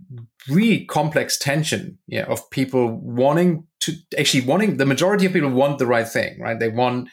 [0.48, 5.78] really complex tension yeah, of people wanting to actually wanting the majority of people want
[5.78, 6.59] the right thing, right?
[6.59, 7.09] They want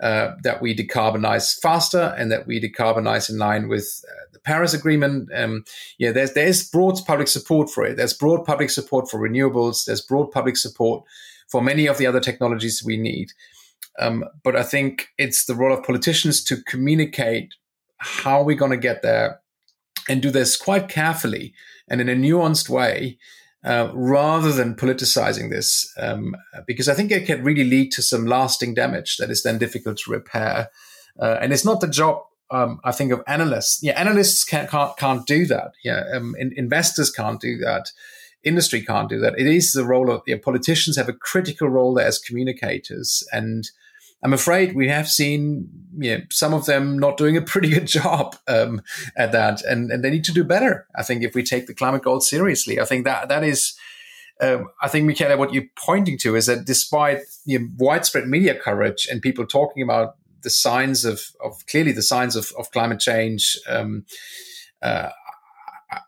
[0.00, 4.74] uh, that we decarbonize faster and that we decarbonize in line with uh, the Paris
[4.74, 5.28] Agreement.
[5.34, 5.64] Um,
[5.98, 7.96] yeah, there's there's broad public support for it.
[7.96, 9.84] There's broad public support for renewables.
[9.84, 11.04] There's broad public support
[11.48, 13.32] for many of the other technologies we need.
[13.98, 17.54] Um, but I think it's the role of politicians to communicate
[17.98, 19.40] how we're going to get there
[20.08, 21.54] and do this quite carefully
[21.88, 23.18] and in a nuanced way
[23.64, 26.34] uh, rather than politicizing this, um,
[26.66, 29.98] because I think it can really lead to some lasting damage that is then difficult
[29.98, 30.68] to repair.
[31.20, 33.82] Uh, and it's not the job, um, I think, of analysts.
[33.82, 35.72] Yeah, analysts can't can't, can't do that.
[35.84, 37.90] Yeah, um, in, investors can't do that.
[38.42, 39.38] Industry can't do that.
[39.38, 43.70] It is the role of yeah, politicians have a critical role there as communicators and
[44.22, 45.68] I'm afraid we have seen
[46.30, 48.82] some of them not doing a pretty good job um,
[49.16, 50.86] at that, and, and they need to do better.
[50.94, 53.74] I think if we take the climate goals seriously, I think that that is.
[54.40, 58.58] Um, I think, Michaela, what you're pointing to is that despite you know, widespread media
[58.58, 62.98] coverage and people talking about the signs of, of clearly the signs of, of climate
[62.98, 64.04] change, um,
[64.80, 65.10] uh,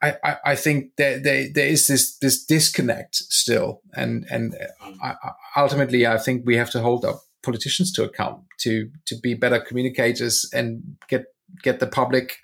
[0.03, 4.57] I, I, I, think there, there, there is this this disconnect still, and and
[5.03, 5.15] I,
[5.57, 9.61] ultimately, I think we have to hold up politicians to account to to be better
[9.61, 11.27] communicators and get
[11.63, 12.39] get the public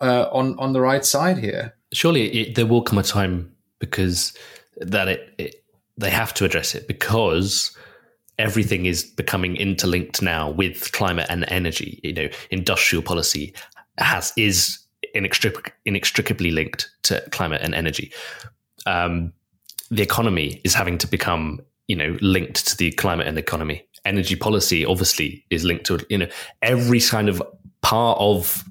[0.00, 1.74] uh, on on the right side here.
[1.92, 4.36] Surely it, there will come a time because
[4.78, 5.64] that it, it
[5.96, 7.76] they have to address it because
[8.38, 12.00] everything is becoming interlinked now with climate and energy.
[12.02, 13.54] You know, industrial policy
[13.98, 14.78] has is
[15.14, 18.12] inextric- inextricably linked to climate and energy.
[18.84, 19.32] Um,
[19.90, 24.36] the economy is having to become, you know, linked to the climate and economy energy
[24.36, 26.28] policy obviously is linked to you know
[26.62, 27.42] every kind of
[27.82, 28.64] part of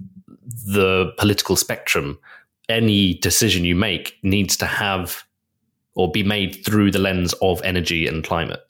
[0.66, 2.18] the political spectrum
[2.70, 5.24] any decision you make needs to have
[5.94, 8.62] or be made through the lens of energy and climate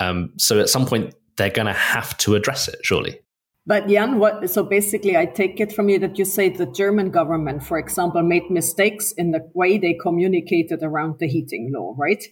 [0.00, 3.18] um, so at some point they're going to have to address it surely
[3.64, 7.10] but Jan, what so basically I take it from you that you say the German
[7.10, 12.24] government, for example, made mistakes in the way they communicated around the heating law, right?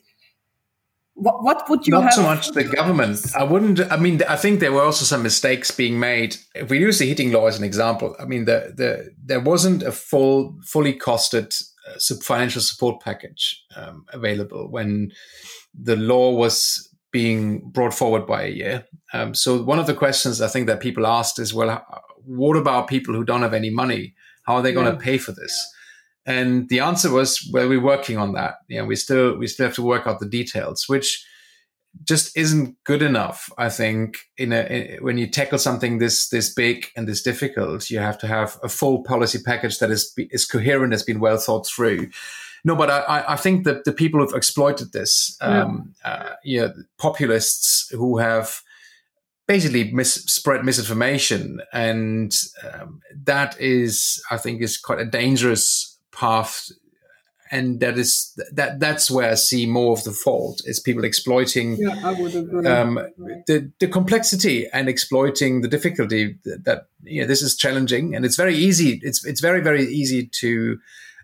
[1.15, 2.13] What, what would you Not have?
[2.15, 3.21] so much the government.
[3.37, 3.81] I wouldn't.
[3.93, 6.37] I mean, I think there were also some mistakes being made.
[6.55, 9.83] If we use the heating law as an example, I mean, the the there wasn't
[9.83, 15.13] a full, fully costed uh, financial support package um, available when
[15.75, 18.87] the law was being brought forward by a year.
[19.13, 21.85] Um, so one of the questions I think that people asked is, well,
[22.25, 24.15] what about people who don't have any money?
[24.45, 25.75] How are they going to pay for this?
[26.27, 28.57] And the answer was, well, we're working on that.
[28.69, 31.25] You know, we still we still have to work out the details, which
[32.05, 33.51] just isn't good enough.
[33.59, 37.91] I think in a in, when you tackle something this this big and this difficult,
[37.91, 41.39] you have to have a full policy package that is is coherent, has been well
[41.39, 42.11] thought through.
[42.63, 46.11] No, but I, I think that the people who've exploited this, um, yeah.
[46.11, 48.61] Uh, yeah, populists who have
[49.49, 52.37] basically mis- spread misinformation, and
[52.71, 56.71] um, that is, I think, is quite a dangerous path
[57.51, 61.77] and that is that that's where I see more of the fault is people exploiting
[61.77, 62.95] yeah, um,
[63.47, 68.25] the the complexity and exploiting the difficulty that, that you know, this is challenging and
[68.25, 70.79] it's very easy it's it's very very easy to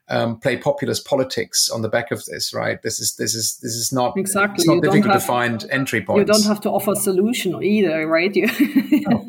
[0.09, 2.81] um, play populist politics on the back of this right?
[2.83, 4.63] This is this is this is not exactly.
[4.63, 8.07] it's not you difficult to find entry points you don't have to offer solution either
[8.07, 8.35] right?
[8.35, 8.47] You
[9.09, 9.27] no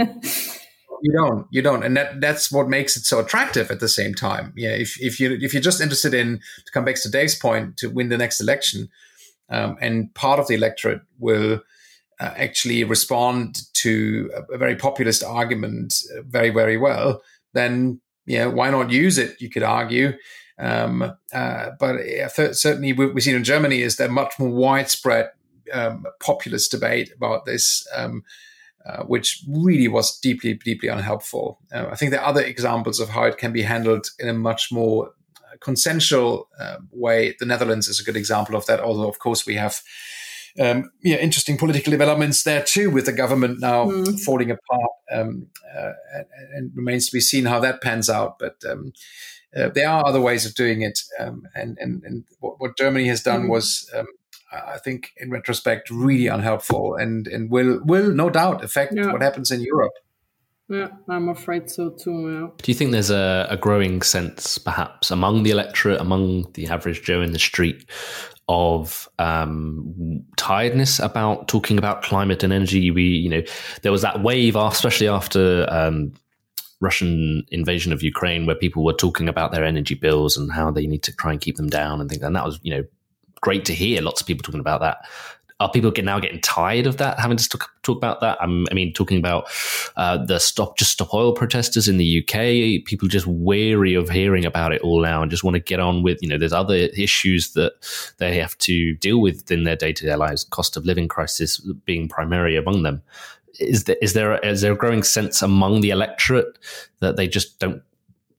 [1.02, 1.84] you don't you don't.
[1.84, 4.54] And that that's what makes it so attractive at the same time.
[4.56, 7.78] Yeah if, if you if you're just interested in to come back to dave's point
[7.78, 8.90] to win the next election
[9.50, 11.62] um, and part of the electorate will
[12.20, 17.22] uh, actually respond to a, very populist argument uh, very very well
[17.54, 20.14] then yeah why not use it you could argue.
[20.60, 21.98] Um, uh, but
[22.54, 25.30] certainly what we've seen in germany is there much more widespread
[25.72, 28.24] um, populist debate about this um,
[28.88, 31.60] uh, which really was deeply, deeply unhelpful.
[31.74, 34.34] Uh, I think there are other examples of how it can be handled in a
[34.34, 37.36] much more uh, consensual uh, way.
[37.38, 39.82] The Netherlands is a good example of that, although, of course, we have.
[40.60, 44.20] Um, yeah, interesting political developments there too, with the government now mm.
[44.22, 46.26] falling apart, um, uh, and,
[46.56, 48.40] and, remains to be seen how that pans out.
[48.40, 48.92] But um,
[49.54, 53.22] there are other ways of doing it, um, and, and, and what, what, Germany has
[53.22, 53.50] done mm.
[53.50, 54.08] was um,
[54.52, 59.12] I think in retrospect really unhelpful and and will will no doubt affect yeah.
[59.12, 59.94] what happens in Europe.
[60.70, 62.30] Yeah, I'm afraid so too.
[62.30, 62.48] Yeah.
[62.62, 67.04] Do you think there's a, a growing sense, perhaps, among the electorate, among the average
[67.04, 67.90] Joe in the street,
[68.50, 72.92] of um, tiredness about talking about climate and energy?
[72.92, 73.44] We, you know,
[73.82, 76.12] there was that wave, especially after um,
[76.82, 80.86] Russian invasion of Ukraine, where people were talking about their energy bills and how they
[80.86, 82.24] need to try and keep them down and things.
[82.24, 82.84] And that was, you know,
[83.42, 84.02] great to hear.
[84.02, 84.98] Lots of people talking about that
[85.60, 88.38] are people get, now getting tired of that, having to talk, talk about that?
[88.42, 89.50] I'm, i mean, talking about
[89.96, 92.86] uh, the stop, just stop oil protesters in the UK.
[92.86, 96.04] People just weary of hearing about it all now and just want to get on
[96.04, 96.22] with.
[96.22, 97.74] You know, there's other issues that
[98.20, 100.44] they have to deal with in their day to day lives.
[100.44, 103.02] Cost of living crisis being primary among them.
[103.60, 106.60] Is there is there is there a growing sense among the electorate
[107.00, 107.82] that they just don't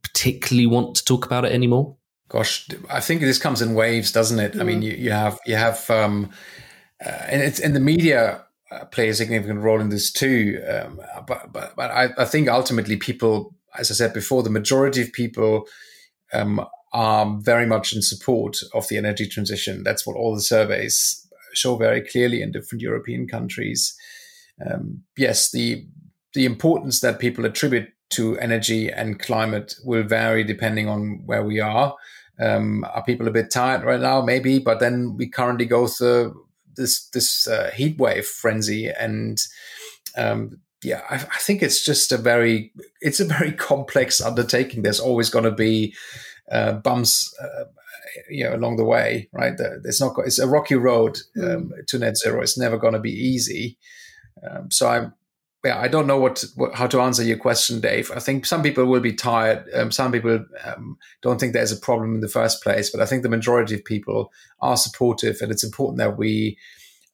[0.03, 1.97] particularly want to talk about it anymore?
[2.29, 4.53] Gosh, I think this comes in waves, doesn't it?
[4.53, 4.61] Mm.
[4.61, 6.31] I mean, you, you have you have um,
[7.05, 10.63] uh, and it's and the media uh, play a significant role in this too.
[10.69, 15.01] Um, but but, but I, I, think ultimately people, as I said before, the majority
[15.01, 15.67] of people
[16.33, 19.83] um, are very much in support of the energy transition.
[19.83, 23.97] That's what all the surveys show very clearly in different European countries.
[24.65, 25.87] Um, yes, the
[26.35, 31.61] the importance that people attribute to energy and climate will vary depending on where we
[31.61, 31.95] are.
[32.41, 34.23] Um, are people a bit tired right now?
[34.23, 39.39] Maybe, but then we currently go through this this uh, heat wave frenzy and
[40.17, 42.73] um, yeah I, I, think it's just a very
[43.03, 45.95] it's a very complex undertaking there's always going to be
[46.51, 47.65] uh, bumps uh,
[48.31, 51.55] you know along the way right it's not it's a rocky road mm.
[51.55, 53.77] um, to net zero it's never going to be easy
[54.49, 55.13] um, so i'm
[55.65, 58.11] yeah, I don't know what, what, how to answer your question, Dave.
[58.15, 59.65] I think some people will be tired.
[59.75, 63.07] Um, some people um, don't think there's a problem in the first place, but I
[63.07, 66.57] think the majority of people are supportive, and it's important that we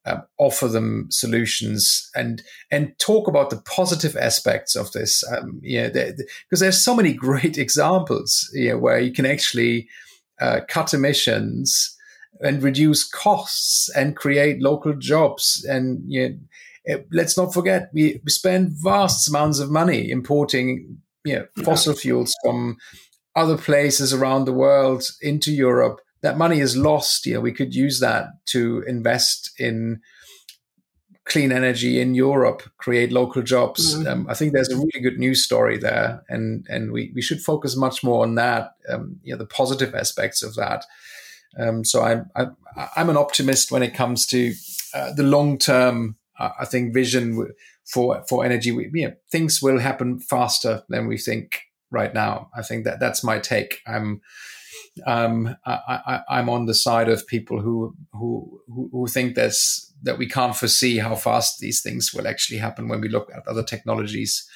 [0.05, 5.23] um, offer them solutions and and talk about the positive aspects of this.
[5.31, 9.89] Um, yeah, because there's so many great examples, know, where you can actually
[10.39, 11.95] uh, cut emissions
[12.41, 16.35] and reduce costs and create local jobs and you know,
[16.87, 21.93] Eh, let's not forget we, we spend vast amounts of money importing you know, fossil
[21.93, 22.77] fuels from
[23.35, 25.99] other places around the world into Europe.
[26.21, 27.25] That money is lost.
[27.25, 30.01] You know, we could use that to invest in
[31.25, 33.95] clean energy in Europe, create local jobs.
[33.95, 34.07] Mm-hmm.
[34.07, 37.41] Um, I think there's a really good news story there, and and we, we should
[37.41, 38.75] focus much more on that.
[38.87, 40.85] Um, you know, the positive aspects of that.
[41.59, 44.53] Um, so I'm I, am i am an optimist when it comes to
[44.93, 47.53] uh, the long term I think vision
[47.85, 51.61] for for energy, we, things will happen faster than we think
[51.91, 52.49] right now.
[52.55, 53.79] I think that that's my take.
[53.87, 54.21] I'm
[55.05, 60.27] um, I, am on the side of people who who who think there's that we
[60.27, 64.47] can't foresee how fast these things will actually happen when we look at other technologies.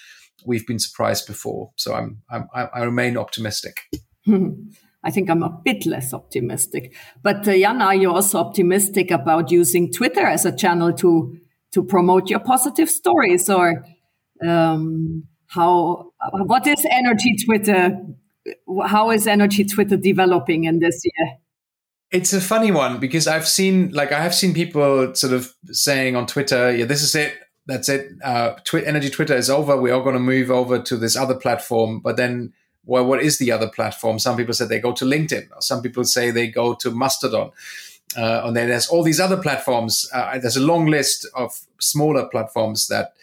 [0.45, 3.81] We've been surprised before, so I'm, I'm I remain optimistic.
[5.03, 6.93] I think I'm a bit less optimistic.
[7.23, 11.37] But uh, Jan, are you also optimistic about using Twitter as a channel to
[11.73, 13.83] to promote your positive stories or
[14.45, 17.97] um, how what is energy twitter
[18.85, 21.37] how is energy twitter developing in this year?
[22.11, 26.15] It's a funny one because i've seen like i have seen people sort of saying
[26.15, 27.33] on twitter yeah this is it.
[27.65, 28.09] That's it.
[28.23, 29.77] Uh, Twi- energy twitter is over.
[29.77, 31.99] We are going to move over to this other platform.
[31.99, 32.53] But then
[32.85, 34.17] well what is the other platform?
[34.17, 35.47] Some people said they go to linkedin.
[35.59, 37.51] Some people say they go to mastodon
[38.17, 40.09] uh, and then there's all these other platforms.
[40.13, 43.13] Uh, there's a long list of smaller platforms that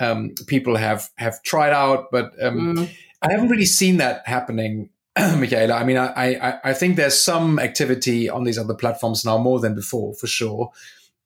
[0.00, 2.90] um, people have have tried out, but um, mm.
[3.22, 5.74] I haven't really seen that happening, Michaela.
[5.74, 9.60] I mean, I, I, I think there's some activity on these other platforms now more
[9.60, 10.72] than before, for sure.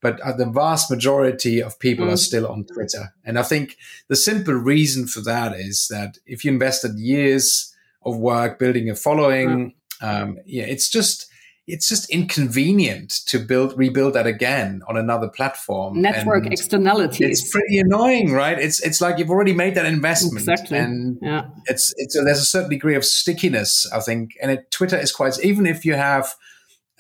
[0.01, 2.13] But uh, the vast majority of people mm.
[2.13, 3.79] are still on Twitter, and I think
[4.09, 8.95] the simple reason for that is that if you invested years of work building a
[8.95, 10.23] following, mm.
[10.23, 11.28] um, yeah, it's just
[11.69, 16.01] it's just inconvenient to build rebuild that again on another platform.
[16.01, 17.43] Network and externalities.
[17.43, 18.59] It's pretty annoying, right?
[18.59, 20.79] It's it's like you've already made that investment, exactly.
[20.79, 21.47] and yeah.
[21.66, 25.12] it's it's a, there's a certain degree of stickiness, I think, and it, Twitter is
[25.12, 26.35] quite even if you have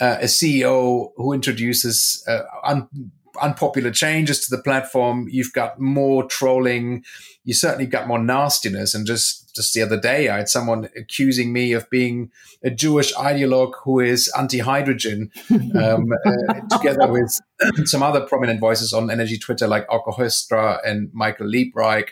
[0.00, 2.88] uh, a CEO who introduces uh, un,
[3.40, 5.26] unpopular changes to the platform.
[5.30, 7.04] You've got more trolling.
[7.44, 8.94] You certainly got more nastiness.
[8.94, 12.30] And just just the other day, I had someone accusing me of being
[12.62, 17.36] a Jewish ideologue who is anti-hydrogen, um, uh, together with
[17.84, 22.10] some other prominent voices on energy Twitter like Auke Hoekstra and Michael Liebreich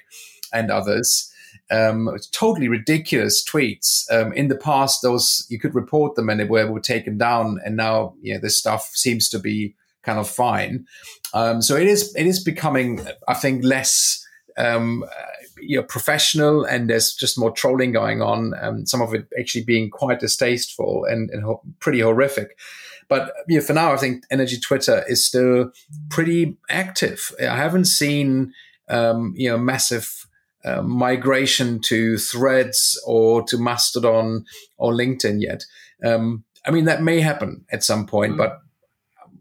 [0.52, 1.32] and others.
[1.70, 4.10] Um, totally ridiculous tweets.
[4.10, 7.60] Um, in the past, those you could report them and they were, were taken down,
[7.64, 9.74] and now yeah, this stuff seems to be
[10.06, 10.86] kind of fine.
[11.34, 14.24] Um, so it is it is becoming, I think, less
[14.56, 15.04] um,
[15.60, 18.54] you know, professional and there's just more trolling going on.
[18.60, 22.58] Um, some of it actually being quite distasteful and, and ho- pretty horrific.
[23.08, 25.70] But you know, for now, I think Energy Twitter is still
[26.08, 27.32] pretty active.
[27.40, 28.52] I haven't seen
[28.88, 30.26] um, you know massive
[30.64, 34.44] uh, migration to Threads or to Mastodon
[34.76, 35.64] or LinkedIn yet.
[36.04, 38.38] Um, I mean, that may happen at some point, mm-hmm.
[38.38, 38.60] but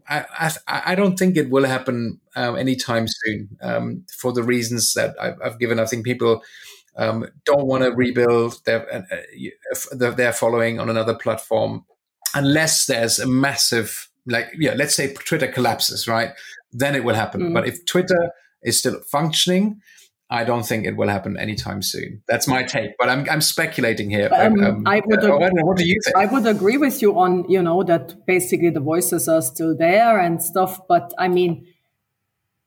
[0.08, 0.24] I,
[0.68, 5.14] I, I, don't think it will happen uh, anytime soon um, for the reasons that
[5.20, 5.78] I've, I've, given.
[5.78, 6.42] I think people
[6.96, 9.04] um, don't want to rebuild their,
[9.92, 11.84] uh, their following on another platform
[12.34, 16.30] unless there's a massive, like, yeah, let's say Twitter collapses, right?
[16.72, 17.40] Then it will happen.
[17.40, 17.54] Mm.
[17.54, 18.30] But if Twitter
[18.62, 19.80] is still functioning,
[20.28, 22.22] I don't think it will happen anytime soon.
[22.26, 24.28] That's my take, but I'm, I'm speculating here.
[24.32, 25.22] Um, um, I would.
[25.22, 26.16] Uh, agree, what do you think?
[26.16, 30.18] I would agree with you on you know that basically the voices are still there
[30.18, 31.66] and stuff, but I mean,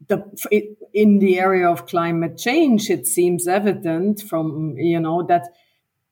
[0.07, 0.23] the
[0.93, 5.49] in the area of climate change, it seems evident from you know that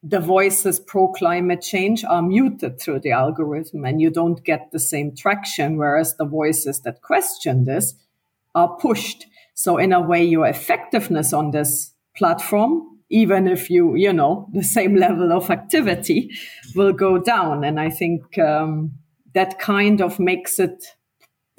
[0.03, 4.79] the voices pro climate change are muted through the algorithm, and you don't get the
[4.79, 7.93] same traction, whereas the voices that question this
[8.53, 9.27] are pushed.
[9.57, 14.63] So in a way, your effectiveness on this platform, even if you, you know, the
[14.63, 16.29] same level of activity
[16.75, 17.63] will go down.
[17.63, 18.91] And I think um,
[19.33, 20.85] that kind of makes it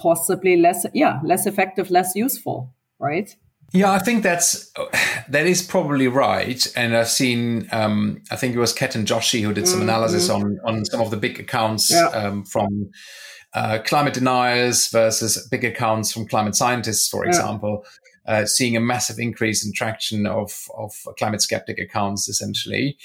[0.01, 3.35] possibly less, yeah, less effective, less useful, right?
[3.73, 4.73] Yeah, I think that's
[5.29, 6.73] that is probably right.
[6.77, 9.89] And I've seen, um, I think it was kat and Joshi who did some mm-hmm.
[9.89, 12.07] analysis on on some of the big accounts yeah.
[12.11, 12.91] um, from
[13.55, 17.85] uh, climate deniers versus big accounts from climate scientists, for example,
[18.27, 22.97] uh, seeing a massive increase in traction of, of climate skeptic accounts essentially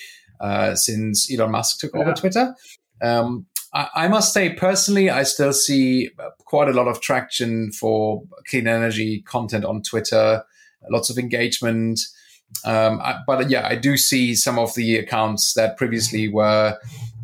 [0.41, 2.01] uh, since Elon Musk took yeah.
[2.01, 2.55] over Twitter.
[3.01, 8.23] Um, I, I, must say, personally, I still see quite a lot of traction for
[8.49, 10.43] clean energy content on Twitter,
[10.91, 11.99] lots of engagement.
[12.65, 16.77] Um, I, but yeah, I do see some of the accounts that previously were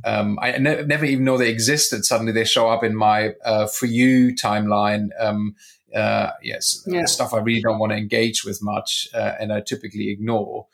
[0.04, 2.06] um, I ne- never even know they existed.
[2.06, 5.10] Suddenly they show up in my uh, for you timeline.
[5.20, 5.56] Um,
[5.95, 7.06] uh, yes, yeah.
[7.06, 10.68] stuff I really don't want to engage with much, uh, and I typically ignore.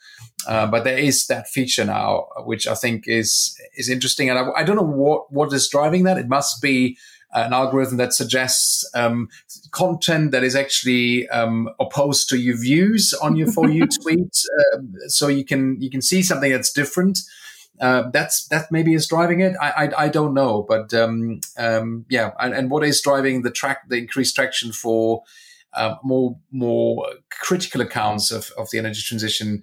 [0.46, 4.50] Uh, but there is that feature now, which I think is is interesting, and I,
[4.56, 6.18] I don't know what what is driving that.
[6.18, 6.98] It must be
[7.32, 9.28] an algorithm that suggests um,
[9.72, 14.38] content that is actually um, opposed to your views on your for you tweet,
[14.74, 17.20] uh, so you can you can see something that's different
[17.80, 19.54] uh, that's that maybe is driving it.
[19.60, 23.50] I I, I don't know, but um, um, yeah, and, and, what is driving the
[23.50, 25.22] track the increased traction for
[25.74, 29.62] uh, more more critical accounts of, of the energy transition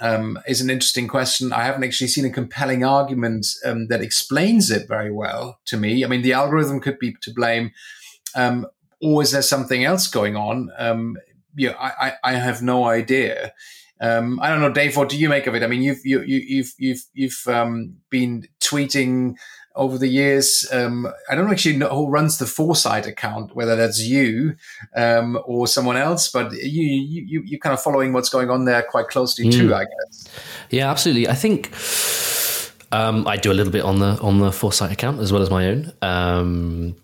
[0.00, 1.52] um, is an interesting question.
[1.52, 6.04] I haven't actually seen a compelling argument um, that explains it very well to me.
[6.04, 7.72] I mean, the algorithm could be to blame,
[8.34, 8.66] um,
[9.02, 10.70] or is there something else going on?
[10.78, 11.16] Um,
[11.56, 13.52] yeah, I, I, I have no idea.
[14.00, 14.96] Um, I don't know, Dave.
[14.96, 15.62] What do you make of it?
[15.62, 19.36] I mean, you've you, you, you've you've you've um, been tweeting
[19.76, 20.66] over the years.
[20.72, 24.56] Um, I don't actually know who runs the Foresight account, whether that's you
[24.96, 28.82] um, or someone else, but you you you kind of following what's going on there
[28.82, 29.52] quite closely mm.
[29.52, 30.28] too, I guess.
[30.70, 31.28] Yeah, absolutely.
[31.28, 31.74] I think.
[32.92, 35.48] Um, I do a little bit on the on the Foresight account as well as
[35.48, 36.96] my own, um,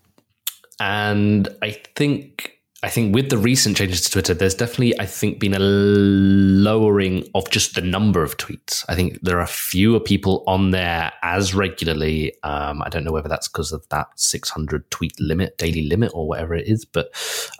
[0.80, 2.55] and I think
[2.86, 7.28] I think with the recent changes to Twitter, there's definitely, I think, been a lowering
[7.34, 8.84] of just the number of tweets.
[8.88, 12.40] I think there are fewer people on there as regularly.
[12.44, 16.28] Um, I don't know whether that's because of that 600 tweet limit, daily limit, or
[16.28, 16.84] whatever it is.
[16.84, 17.10] But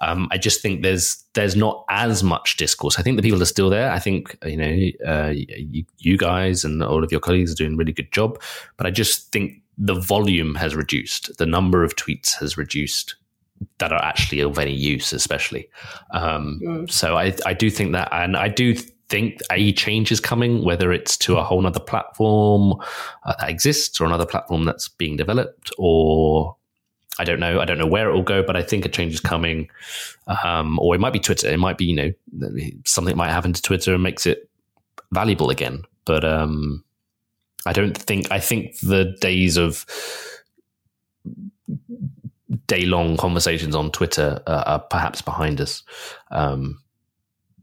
[0.01, 2.97] um, I just think there's there's not as much discourse.
[2.97, 3.91] I think the people are still there.
[3.91, 7.75] I think you know uh, you, you guys and all of your colleagues are doing
[7.75, 8.41] a really good job.
[8.77, 11.37] But I just think the volume has reduced.
[11.39, 13.17] The number of tweets has reduced
[13.79, 15.69] that are actually of any use, especially.
[16.13, 16.91] Um, mm.
[16.91, 18.75] So I, I do think that, and I do
[19.09, 22.75] think a change is coming, whether it's to a whole other platform
[23.25, 26.57] uh, that exists or another platform that's being developed, or
[27.19, 27.61] I don't know.
[27.61, 29.69] I don't know where it will go, but I think a change is coming.
[30.45, 31.49] Um, or it might be Twitter.
[31.49, 32.13] It might be, you know,
[32.85, 34.51] something might happen to Twitter and makes it
[35.13, 35.85] valuable again.
[36.05, 36.85] But um,
[37.65, 39.87] I don't think, I think the days of
[42.67, 45.83] day long conversations on Twitter uh, are perhaps behind us.
[46.31, 46.81] Um,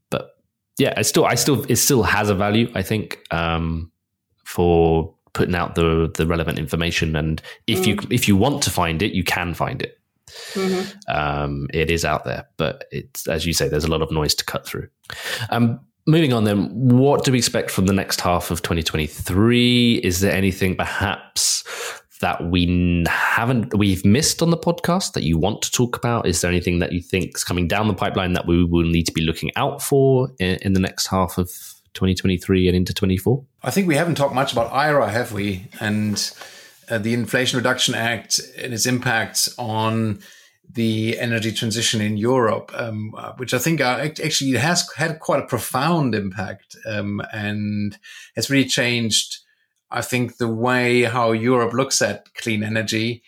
[0.10, 0.36] but
[0.78, 2.72] yeah, it still, I still, it still has a value.
[2.76, 3.92] I think um,
[4.44, 7.88] for putting out the the relevant information, and if mm.
[7.88, 10.00] you if you want to find it, you can find it.
[10.54, 11.16] Mm-hmm.
[11.16, 14.36] Um, it is out there, but it's as you say, there's a lot of noise
[14.36, 14.88] to cut through.
[15.50, 19.96] Um, moving on, then, what do we expect from the next half of 2023?
[19.98, 21.64] Is there anything perhaps
[22.24, 26.26] that we haven't we've missed on the podcast that you want to talk about?
[26.26, 29.04] Is there anything that you think is coming down the pipeline that we will need
[29.04, 31.50] to be looking out for in, in the next half of
[31.94, 33.44] 2023 and into 24?
[33.62, 35.68] I think we haven't talked much about IRA, have we?
[35.82, 36.34] And
[36.90, 40.20] uh, the Inflation Reduction Act and its impact on
[40.72, 46.16] the energy transition in Europe, um, which I think actually has had quite a profound
[46.16, 47.98] impact um, and
[48.38, 49.40] has really changed,
[49.94, 53.24] I think, the way how Europe looks at clean energy.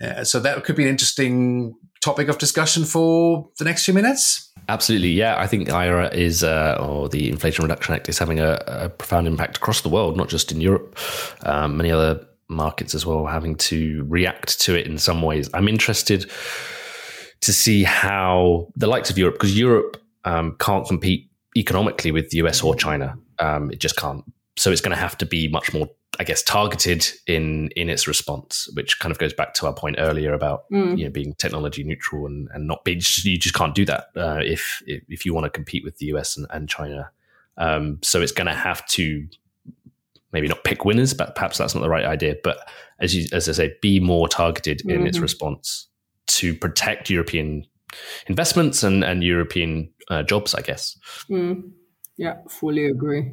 [0.00, 4.52] Uh, so that could be an interesting topic of discussion for the next few minutes.
[4.68, 5.38] Absolutely, yeah.
[5.38, 9.26] I think IRA is, uh, or the Inflation Reduction Act, is having a, a, profound
[9.26, 10.98] impact across the world, not just in Europe.
[11.42, 15.50] Um, many other markets as well having to react to it in some ways.
[15.52, 16.30] I'm interested
[17.40, 22.38] to see how the likes of Europe, because Europe um, can't compete economically with the
[22.38, 23.16] US or China.
[23.38, 24.24] Um, it just can't.
[24.56, 25.88] So it's going to have to be much more,
[26.18, 29.96] I guess, targeted in in its response, which kind of goes back to our point
[29.98, 30.96] earlier about mm.
[30.96, 33.00] you know being technology neutral and, and not being.
[33.22, 36.36] You just can't do that uh, if if you want to compete with the US
[36.36, 37.10] and, and China.
[37.58, 39.26] Um, so it's going to have to
[40.32, 42.36] maybe not pick winners, but perhaps that's not the right idea.
[42.42, 42.58] But
[42.98, 45.06] as you, as I say, be more targeted in mm-hmm.
[45.06, 45.88] its response
[46.26, 47.66] to protect European
[48.26, 50.98] investments and and European uh, jobs, I guess.
[51.30, 51.72] Mm.
[52.16, 53.32] Yeah, fully agree.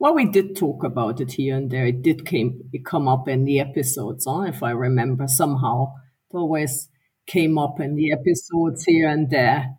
[0.00, 1.86] Well, we did talk about it here and there.
[1.86, 4.42] It did came it come up in the episodes, huh?
[4.42, 5.94] if I remember somehow.
[6.30, 6.88] It always
[7.26, 9.76] came up in the episodes here and there.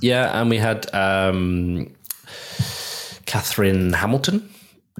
[0.00, 1.94] Yeah, and we had um,
[3.26, 4.48] Katherine Hamilton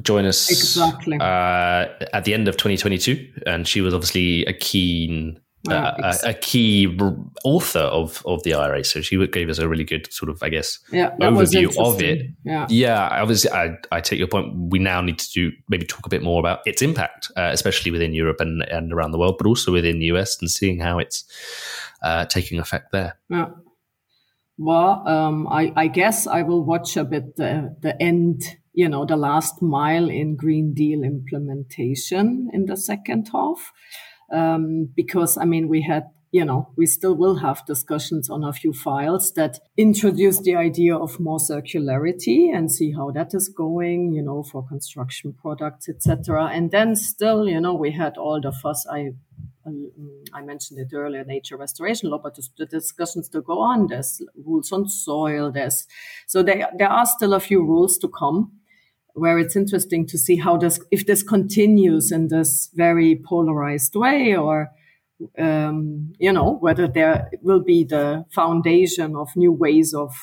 [0.03, 5.41] join us exactly uh, at the end of 2022, and she was obviously a keen.
[5.73, 6.99] Uh, a, a, key
[7.45, 10.49] author of, of the IRA, so she gave us a really good sort of, I
[10.49, 12.27] guess, yeah, overview of it.
[12.45, 13.23] Yeah, yeah.
[13.23, 14.55] Obviously, I, I take your point.
[14.57, 17.91] We now need to do maybe talk a bit more about its impact, uh, especially
[17.91, 20.99] within Europe and, and around the world, but also within the US, and seeing how
[20.99, 21.25] it's
[22.03, 23.19] uh, taking effect there.
[23.29, 23.51] Yeah.
[24.57, 28.43] Well, um, I, I guess I will watch a bit the the end
[28.79, 33.73] you know, the last mile in Green Deal implementation in the second half.
[34.31, 38.53] Um, because, I mean, we had, you know, we still will have discussions on a
[38.53, 44.13] few files that introduce the idea of more circularity and see how that is going,
[44.13, 46.51] you know, for construction products, etc.
[46.53, 48.87] And then still, you know, we had all the fuss.
[48.87, 49.13] I
[49.67, 49.91] um,
[50.33, 53.89] I mentioned it earlier, nature restoration law, but the discussions still go on.
[53.89, 55.51] There's rules on soil.
[55.51, 55.87] There's
[56.27, 58.53] so there there are still a few rules to come
[59.19, 64.37] where it's interesting to see how this if this continues in this very polarized way
[64.37, 64.71] or
[65.39, 70.15] um, you know whether there will be the foundation of new ways of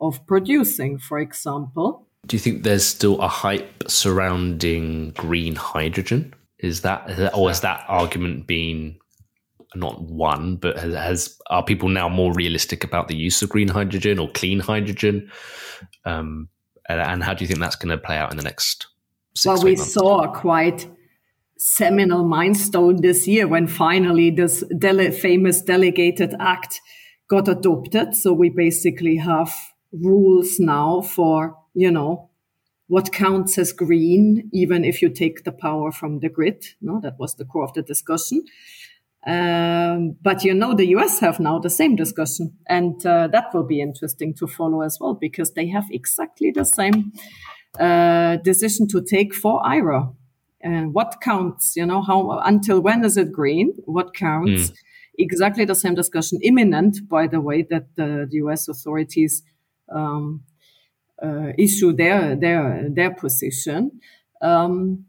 [0.00, 2.06] of producing for example.
[2.26, 6.34] Do you think there's still a hype surrounding green hydrogen?
[6.58, 8.96] Is that or has that argument been
[9.74, 13.68] not one but has, has are people now more realistic about the use of green
[13.68, 15.30] hydrogen or clean hydrogen?
[16.04, 16.48] Um,
[16.88, 18.86] Uh, and how do you think that's going to play out in the next?
[19.44, 19.92] well, we months?
[19.92, 20.88] saw a quite
[21.58, 26.80] seminal milestone this year when finally this dele- famous delegated act
[27.28, 28.14] got adopted.
[28.14, 29.54] So we basically have
[29.92, 32.30] rules now for you know
[32.88, 36.64] what counts as green, even if you take the power from the grid.
[36.80, 38.44] No, that was the core of the discussion.
[39.26, 43.64] Um, but you know, the US have now the same discussion, and uh, that will
[43.64, 47.12] be interesting to follow as well because they have exactly the same
[47.80, 50.10] uh, decision to take for IRA.
[50.60, 51.74] And what counts?
[51.76, 53.74] You know, how until when is it green?
[53.84, 54.70] What counts?
[54.70, 54.74] Mm.
[55.18, 59.42] Exactly the same discussion, imminent, by the way, that the, the US authorities
[59.90, 60.42] um,
[61.22, 64.00] uh, issue their their their position.
[64.40, 65.06] Um,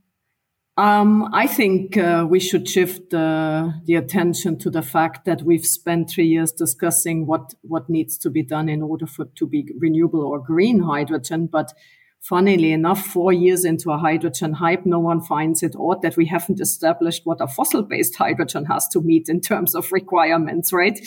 [0.77, 5.65] um, I think uh, we should shift uh, the attention to the fact that we've
[5.65, 9.73] spent three years discussing what what needs to be done in order for to be
[9.79, 11.47] renewable or green hydrogen.
[11.47, 11.73] But
[12.21, 16.27] funnily enough, four years into a hydrogen hype, no one finds it odd that we
[16.27, 20.99] haven't established what a fossil-based hydrogen has to meet in terms of requirements, right?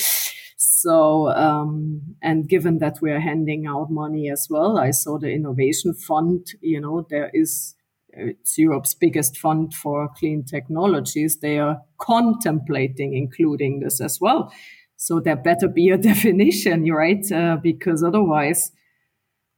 [0.56, 5.94] So, um, and given that we're handing out money as well, I saw the innovation
[5.94, 6.46] fund.
[6.60, 7.74] You know, there is
[8.12, 14.52] it's Europe's biggest fund for clean technologies, they are contemplating including this as well.
[14.96, 17.24] So there better be a definition, right?
[17.30, 18.72] Uh, because otherwise,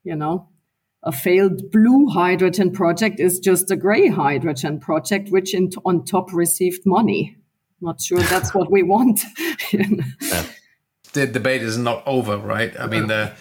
[0.03, 0.49] you know,
[1.03, 6.33] a failed blue hydrogen project is just a gray hydrogen project, which in, on top
[6.33, 7.35] received money.
[7.81, 9.21] Not sure that's what we want.
[9.73, 10.45] yeah.
[11.11, 12.73] The debate is not over, right?
[12.79, 13.33] I mean, the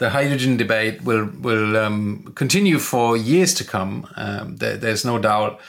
[0.00, 4.08] the hydrogen debate will will um, continue for years to come.
[4.16, 5.60] Um, there, there's no doubt.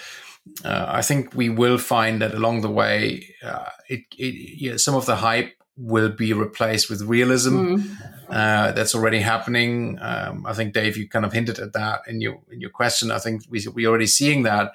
[0.64, 4.96] Uh, I think we will find that along the way, uh, it, it, yeah, some
[4.96, 7.58] of the hype will be replaced with realism.
[7.58, 7.98] Mm.
[8.30, 10.00] Uh, that's already happening.
[10.02, 13.12] Um, I think Dave, you kind of hinted at that in your in your question.
[13.12, 14.72] I think we we're already seeing that,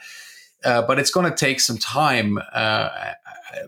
[0.64, 2.90] uh, but it's going to take some time uh,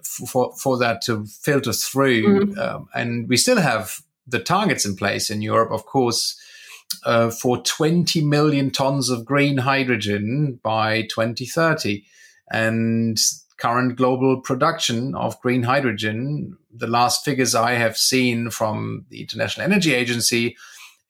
[0.05, 2.45] for for that to filter through.
[2.45, 2.59] Mm.
[2.59, 6.39] Um, and we still have the targets in place in Europe, of course.
[7.05, 12.03] Uh, for 20 million tons of green hydrogen by 2030.
[12.51, 13.19] And
[13.59, 19.65] current global production of green hydrogen, the last figures I have seen from the International
[19.65, 20.57] Energy Agency,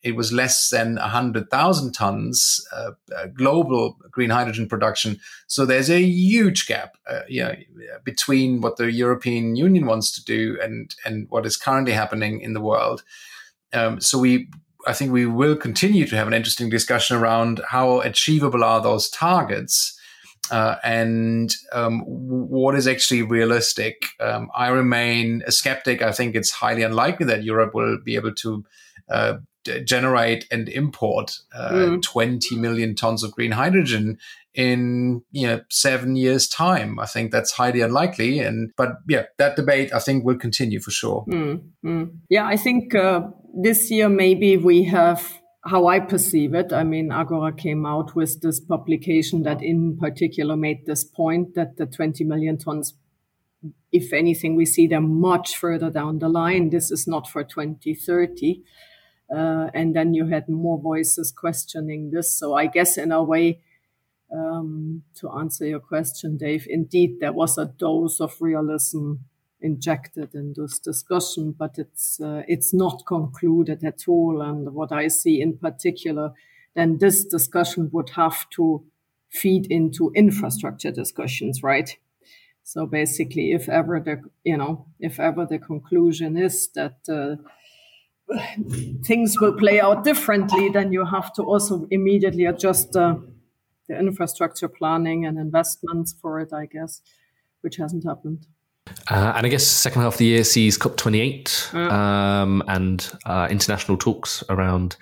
[0.03, 5.19] it was less than 100,000 tons uh, uh, global green hydrogen production.
[5.47, 7.57] So there's a huge gap uh, yeah,
[8.05, 12.53] between what the European Union wants to do and, and what is currently happening in
[12.53, 13.03] the world.
[13.73, 14.49] Um, so we,
[14.87, 19.11] I think we will continue to have an interesting discussion around how achievable are those
[19.11, 19.99] targets
[20.51, 24.07] uh, and um, what is actually realistic.
[24.21, 26.03] Um, I remain a skeptic.
[26.03, 28.65] I think it's highly unlikely that Europe will be able to
[29.11, 29.35] uh,
[29.69, 32.03] d- generate and import uh, mm.
[32.03, 34.19] 20 million tons of green hydrogen
[34.55, 39.57] in you know seven years time i think that's highly unlikely and but yeah that
[39.57, 42.11] debate i think will continue for sure mm, mm.
[42.29, 43.21] yeah i think uh,
[43.63, 48.41] this year maybe we have how I perceive it, I mean, Agora came out with
[48.41, 52.95] this publication that in particular made this point that the 20 million tons,
[53.93, 56.71] if anything, we see them much further down the line.
[56.71, 58.63] This is not for 2030.
[59.35, 62.35] Uh, and then you had more voices questioning this.
[62.35, 63.61] So I guess in a way,
[64.33, 69.15] um, to answer your question, Dave, indeed, there was a dose of realism
[69.61, 74.41] injected in this discussion, but it's uh, it's not concluded at all.
[74.43, 76.33] And what I see in particular,
[76.75, 78.85] then this discussion would have to
[79.31, 81.97] feed into infrastructure discussions, right?
[82.63, 87.43] So basically, if ever the you know if ever the conclusion is that uh,
[89.03, 93.17] things will play out differently, then you have to also immediately adjust uh,
[93.89, 97.01] the infrastructure planning and investments for it, I guess,
[97.63, 98.47] which hasn't happened.
[99.11, 103.97] Uh, and I guess second half of the year sees COP28 um, and uh, international
[103.97, 104.97] talks around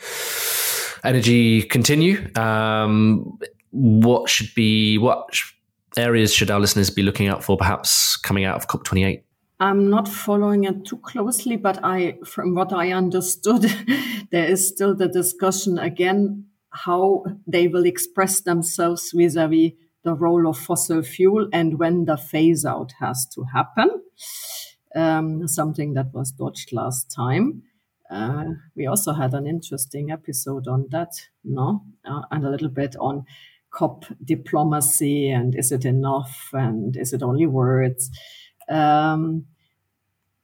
[1.05, 2.29] energy continue.
[2.37, 3.39] Um,
[3.71, 5.29] what should be what
[5.97, 9.23] areas should our listeners be looking out for, perhaps coming out of COP28?
[9.59, 13.63] I'm not following it too closely, but I, from what I understood,
[14.31, 19.73] there is still the discussion again how they will express themselves vis-a-vis
[20.05, 24.03] the role of fossil fuel and when the phase out has to happen.
[24.95, 27.63] Um, something that was dodged last time.
[28.11, 28.45] Uh,
[28.77, 31.13] we also had an interesting episode on that,
[31.45, 33.25] no, uh, and a little bit on
[33.71, 38.11] COP diplomacy and is it enough and is it only words?
[38.69, 39.47] Um,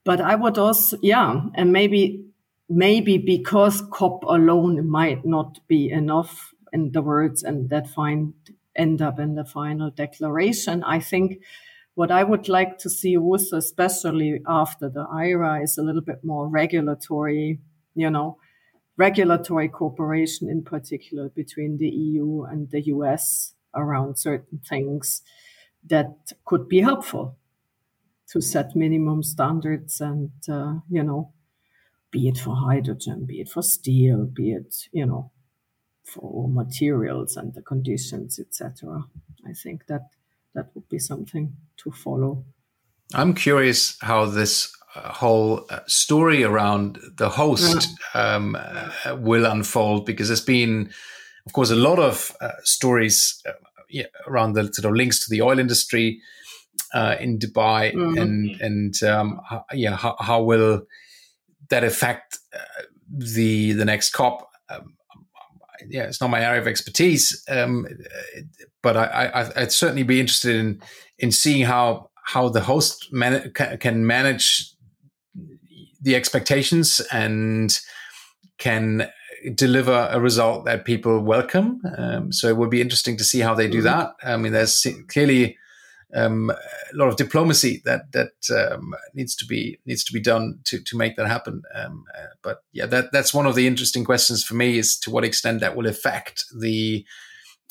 [0.04, 2.24] but I would also, yeah, and maybe
[2.68, 8.32] maybe because COP alone might not be enough in the words and that find
[8.74, 10.82] end up in the final declaration.
[10.82, 11.42] I think
[11.94, 16.24] what I would like to see also, especially after the IRA, is a little bit
[16.24, 17.60] more regulatory,
[17.94, 18.38] you know,
[18.96, 25.22] regulatory cooperation in particular between the EU and the US around certain things
[25.84, 27.36] that could be helpful
[28.32, 31.32] to set minimum standards and, uh, you know,
[32.10, 35.30] be it for hydrogen, be it for steel, be it, you know,
[36.04, 39.04] for materials and the conditions, etc.
[39.46, 40.08] I think that
[40.54, 42.44] that would be something to follow.
[43.14, 48.34] I'm curious how this uh, whole uh, story around the host yeah.
[48.34, 50.90] um, uh, will unfold because there's been,
[51.46, 55.42] of course, a lot of uh, stories uh, around the sort of links to the
[55.42, 56.20] oil industry
[56.94, 58.18] uh, in Dubai, mm-hmm.
[58.18, 60.82] and and um, how, yeah, how, how, will
[61.70, 62.38] that affect
[63.10, 64.48] the the next COP?
[64.68, 64.94] Um,
[65.88, 67.86] yeah, it's not my area of expertise, um,
[68.82, 70.80] but I, I, would certainly be interested in
[71.18, 74.72] in seeing how how the host man- can manage
[76.00, 77.78] the expectations and
[78.58, 79.10] can
[79.54, 81.80] deliver a result that people welcome.
[81.96, 83.86] Um, so it would be interesting to see how they do mm-hmm.
[83.86, 84.12] that.
[84.22, 85.56] I mean, there's clearly
[86.14, 90.60] um, a lot of diplomacy that that um, needs to be needs to be done
[90.64, 91.62] to to make that happen.
[91.74, 95.10] Um, uh, but yeah, that that's one of the interesting questions for me is to
[95.10, 97.04] what extent that will affect the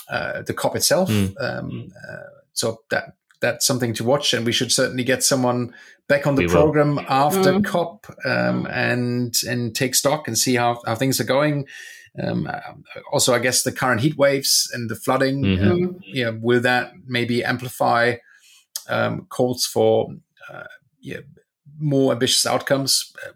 [0.09, 1.09] uh, the COP itself.
[1.09, 1.35] Mm.
[1.39, 2.17] Uh,
[2.53, 5.73] so that that's something to watch, and we should certainly get someone
[6.07, 7.05] back on the we program will.
[7.07, 7.65] after mm.
[7.65, 11.67] COP um, and and take stock and see how, how things are going.
[12.21, 12.49] Um,
[13.11, 15.71] also, I guess the current heat waves and the flooding, mm-hmm.
[15.71, 18.15] um, yeah, will that maybe amplify
[18.89, 20.09] um, calls for
[20.51, 20.63] uh,
[20.99, 21.19] yeah,
[21.79, 23.13] more ambitious outcomes?
[23.25, 23.31] Uh,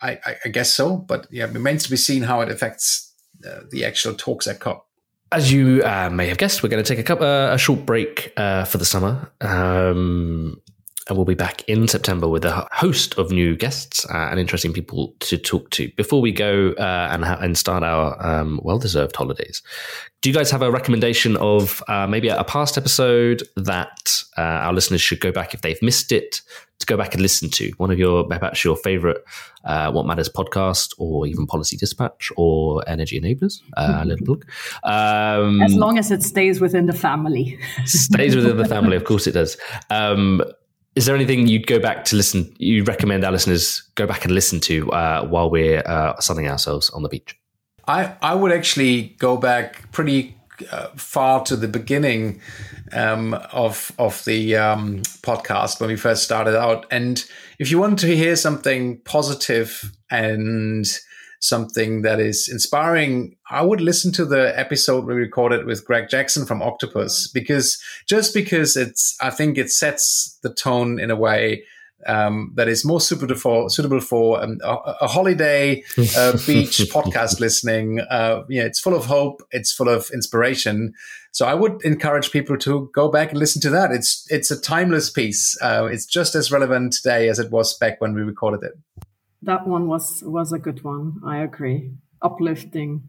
[0.00, 3.12] I, I, I, guess so, but yeah, it remains to be seen how it affects
[3.46, 4.86] uh, the actual talks at COP.
[5.30, 7.84] As you uh, may have guessed, we're going to take a, couple, uh, a short
[7.84, 9.30] break uh, for the summer.
[9.40, 10.62] Um,
[11.08, 14.72] and we'll be back in September with a host of new guests uh, and interesting
[14.72, 15.90] people to talk to.
[15.96, 19.62] Before we go uh, and, ha- and start our um, well deserved holidays,
[20.20, 24.72] do you guys have a recommendation of uh, maybe a, past episode that uh, our
[24.72, 26.42] listeners should go back if they've missed it
[26.80, 27.70] to go back and listen to?
[27.78, 29.24] One of your perhaps your favorite
[29.64, 33.62] uh, Watt Matters podcast, or even Policy Dispatch, or Energy Enablers.
[33.76, 34.44] Uh, little book.
[34.82, 37.58] Um, as long as it stays within the family.
[37.84, 39.56] stays within the family, of course it does.
[39.88, 40.42] Um,
[40.94, 42.54] is there anything you'd go back to listen?
[42.58, 46.90] You recommend our listeners go back and listen to uh, while we're uh, sunning ourselves
[46.90, 47.38] on the beach?
[47.86, 50.36] I I would actually go back pretty
[50.72, 52.40] uh, far to the beginning
[52.92, 57.24] um, of of the um, podcast when we first started out, and
[57.58, 60.86] if you want to hear something positive and
[61.40, 66.46] something that is inspiring, I would listen to the episode we recorded with Greg Jackson
[66.46, 71.64] from Octopus because just because it's, I think it sets the tone in a way
[72.06, 75.82] um, that is more suitable for suitable for um, a, a, holiday
[76.16, 78.00] uh, beach podcast listening.
[78.00, 79.42] Uh, yeah, it's full of hope.
[79.50, 80.94] It's full of inspiration.
[81.32, 83.90] So I would encourage people to go back and listen to that.
[83.90, 85.60] It's it's a timeless piece.
[85.60, 88.72] Uh, it's just as relevant today as it was back when we recorded it
[89.42, 91.20] that one was was a good one.
[91.24, 91.92] I agree.
[92.22, 93.08] Uplifting.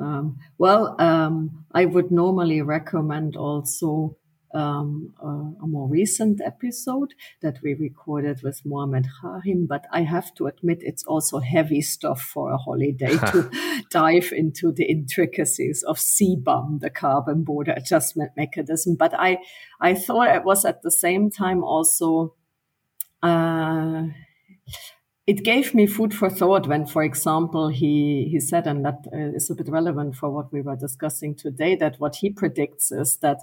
[0.00, 4.18] Um, well, um, I would normally recommend also
[4.54, 10.34] um, a, a, more recent episode that we recorded with Mohamed Harim, but I have
[10.34, 13.50] to admit it's also heavy stuff for a holiday to
[13.90, 18.96] dive into the intricacies of CBAM, the carbon border adjustment mechanism.
[18.96, 19.38] But I,
[19.80, 22.34] I thought it was at the same time also.
[23.22, 24.04] Uh,
[25.26, 29.34] it gave me food for thought when, for example, he, he said, and that uh,
[29.34, 33.16] is a bit relevant for what we were discussing today, that what he predicts is
[33.18, 33.40] that,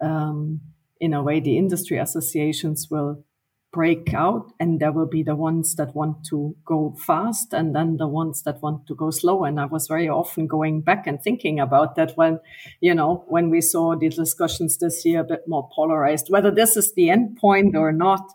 [0.00, 0.60] um,
[0.98, 3.22] in a way, the industry associations will
[3.72, 7.98] break out and there will be the ones that want to go fast and then
[7.98, 9.44] the ones that want to go slow.
[9.44, 12.40] And I was very often going back and thinking about that when,
[12.80, 16.76] you know, when we saw the discussions this year a bit more polarized, whether this
[16.76, 18.26] is the end point or not.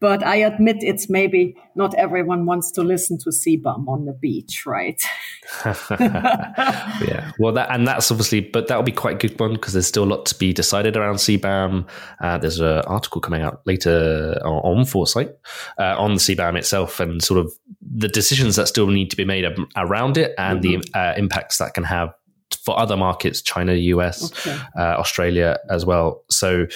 [0.00, 4.64] But I admit it's maybe not everyone wants to listen to CBAM on the beach,
[4.66, 5.00] right?
[5.66, 7.32] yeah.
[7.38, 10.04] Well, that and that's obviously, but that'll be quite a good one because there's still
[10.04, 11.86] a lot to be decided around CBAM.
[12.20, 15.30] Uh, there's an article coming out later on Foresight
[15.78, 19.24] uh, on the CBAM itself and sort of the decisions that still need to be
[19.24, 19.44] made
[19.76, 20.80] around it and mm-hmm.
[20.80, 22.14] the uh, impacts that can have
[22.62, 24.58] for other markets, China, US, okay.
[24.76, 26.22] uh, Australia as well.
[26.30, 26.66] So,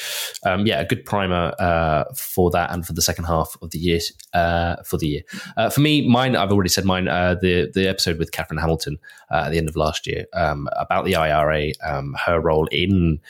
[0.45, 3.79] um, yeah, a good primer uh, for that and for the second half of the
[3.79, 4.01] year.
[4.33, 5.23] Uh, for the year,
[5.57, 7.09] uh, for me, mine I've already said mine.
[7.09, 8.99] Uh, the the episode with Katherine Hamilton
[9.31, 13.21] uh, at the end of last year um, about the IRA, um, her role in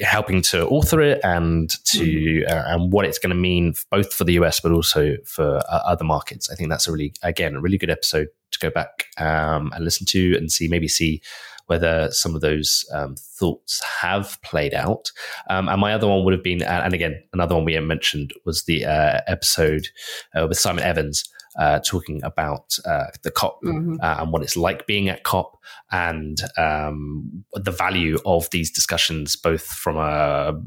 [0.00, 4.24] helping to author it and to uh, and what it's going to mean both for
[4.24, 6.50] the US but also for uh, other markets.
[6.50, 9.84] I think that's a really again a really good episode to go back um, and
[9.84, 11.20] listen to and see maybe see
[11.66, 15.12] whether some of those um, thoughts have played out.
[15.50, 18.64] Um, and my other one would have been, and again, another one we mentioned was
[18.64, 19.86] the uh, episode
[20.34, 21.24] uh, with Simon Evans
[21.58, 23.96] uh, talking about uh, the COP mm-hmm.
[24.00, 25.58] uh, and what it's like being at COP
[25.92, 30.58] and um, the value of these discussions, both from a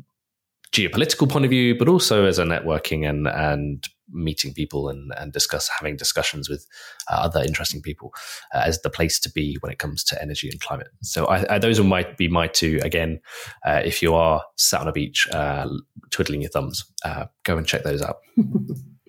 [0.72, 5.32] geopolitical point of view, but also as a networking and and meeting people and, and
[5.32, 6.66] discuss having discussions with
[7.10, 8.14] uh, other interesting people
[8.54, 10.90] uh, as the place to be when it comes to energy and climate.
[11.02, 12.80] So I, I, those might be my two.
[12.84, 13.20] Again,
[13.66, 15.68] uh, if you are sat on a beach uh,
[16.10, 18.18] twiddling your thumbs, uh, go and check those out.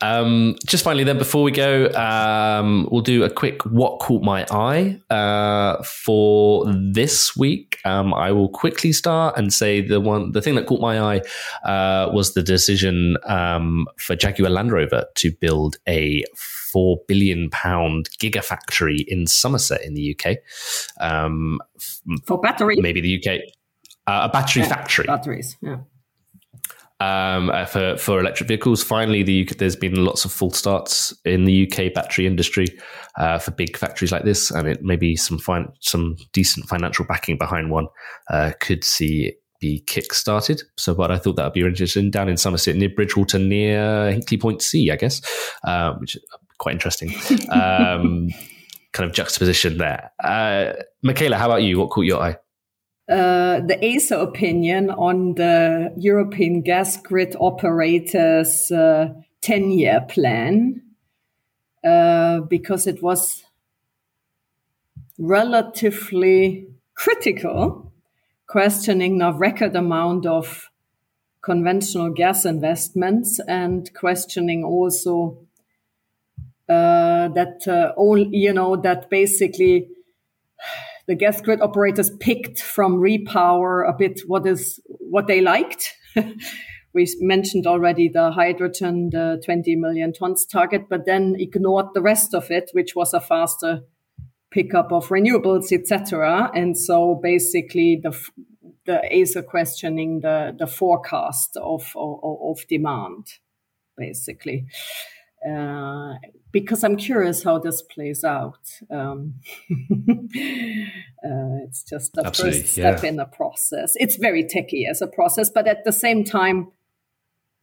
[0.01, 4.47] um, just finally, then, before we go, um, we'll do a quick what caught my
[4.51, 7.79] eye uh, for this week.
[7.85, 11.23] Um, I will quickly start and say the one, the thing that caught my eye
[11.65, 18.11] uh, was the decision um, for Jaguar Land Rover to build a four billion pound
[18.21, 20.37] gigafactory in Somerset in the UK
[21.01, 21.59] um,
[22.25, 23.41] for battery, maybe the UK.
[24.07, 25.07] Uh, a battery yeah, factory.
[25.07, 25.79] Batteries, yeah
[27.05, 28.83] um, uh, for for electric vehicles.
[28.83, 32.67] Finally, the UK, there's been lots of full starts in the UK battery industry
[33.19, 37.37] uh, for big factories like this, and it maybe some fine, some decent financial backing
[37.37, 37.87] behind one
[38.31, 40.63] uh, could see it be kick-started.
[40.77, 44.41] So, but I thought that would be interesting down in Somerset near Bridgwater, near Hinkley
[44.41, 45.21] Point C, I guess,
[45.65, 46.25] uh, which is
[46.59, 47.15] quite interesting.
[47.51, 48.31] Um,
[48.93, 50.13] kind of juxtaposition there.
[50.23, 51.81] Uh, Michaela, how about you?
[51.81, 52.37] What caught your eye?
[53.07, 58.73] Uh, the ACER opinion on the European gas grid operators'
[59.43, 60.81] 10 year plan
[61.85, 63.45] uh, because it was
[65.19, 67.93] relatively critical,
[68.47, 70.71] questioning a record amount of
[71.43, 75.39] conventional gas investments and questioning also
[76.71, 79.87] uh, that uh, all you know that basically
[81.07, 85.95] the gas grid operators picked from repower a bit what is what they liked.
[86.95, 92.35] we mentioned already the hydrogen, the 20 million tons target, but then ignored the rest
[92.35, 93.83] of it, which was a faster
[94.51, 96.51] pickup of renewables, etc.
[96.55, 98.17] And so basically the
[98.87, 103.27] the ACER questioning the the forecast of of, of demand,
[103.97, 104.67] basically.
[105.47, 106.15] Uh,
[106.55, 108.61] because I'm curious how this plays out.
[108.89, 109.35] Um,
[109.73, 109.75] uh,
[111.67, 113.09] it's just the Absolutely, first step yeah.
[113.09, 113.95] in the process.
[113.97, 116.69] It's very techy as a process, but at the same time,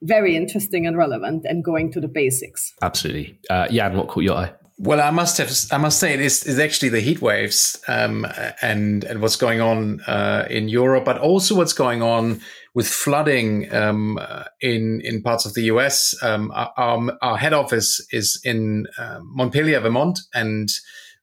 [0.02, 2.74] very interesting and relevant and going to the basics.
[2.82, 3.40] Absolutely.
[3.50, 4.52] Uh, Jan, what caught your eye?
[4.78, 8.26] Well, I must have, I must say, it is, is actually the heat waves um,
[8.62, 12.42] and and what's going on uh, in Europe, but also what's going on
[12.74, 14.20] with flooding um,
[14.62, 16.16] in in parts of the U.S.
[16.22, 20.70] Um, our, our, head office is in uh, Montpelier, Vermont, and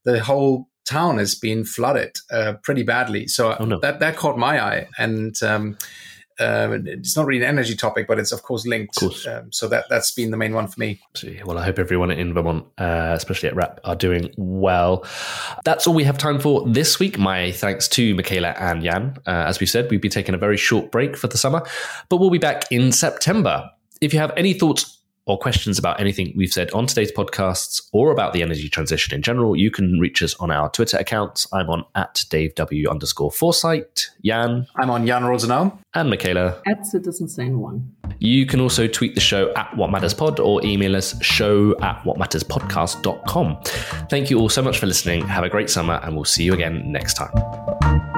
[0.04, 3.28] the whole town has been flooded uh, pretty badly.
[3.28, 3.78] So oh, no.
[3.80, 5.78] that that caught my eye, and um,
[6.38, 8.96] uh, it's not really an energy topic, but it's of course linked.
[8.96, 9.26] Of course.
[9.26, 11.00] Um, so that that's been the main one for me.
[11.44, 15.04] Well, I hope everyone in Vermont, uh, especially at RAP, are doing well.
[15.64, 17.18] That's all we have time for this week.
[17.18, 19.16] My thanks to Michaela and Jan.
[19.26, 21.62] Uh, as we said, we'd be taking a very short break for the summer,
[22.08, 23.70] but we'll be back in September.
[24.00, 24.97] If you have any thoughts
[25.28, 29.22] or questions about anything we've said on today's podcasts or about the energy transition in
[29.22, 31.46] general, you can reach us on our Twitter accounts.
[31.52, 34.10] I'm on at Dave W underscore Foresight.
[34.24, 34.66] Jan.
[34.76, 35.78] I'm on Jan Rosenow.
[35.94, 36.60] And Michaela.
[36.66, 37.94] At Citizen Sane One.
[38.18, 42.02] You can also tweet the show at Watt Matters Pod or email us show at
[42.02, 43.62] wattmatterspodcast.com.
[44.08, 45.26] Thank you all so much for listening.
[45.28, 48.17] Have a great summer and we'll see you again next time.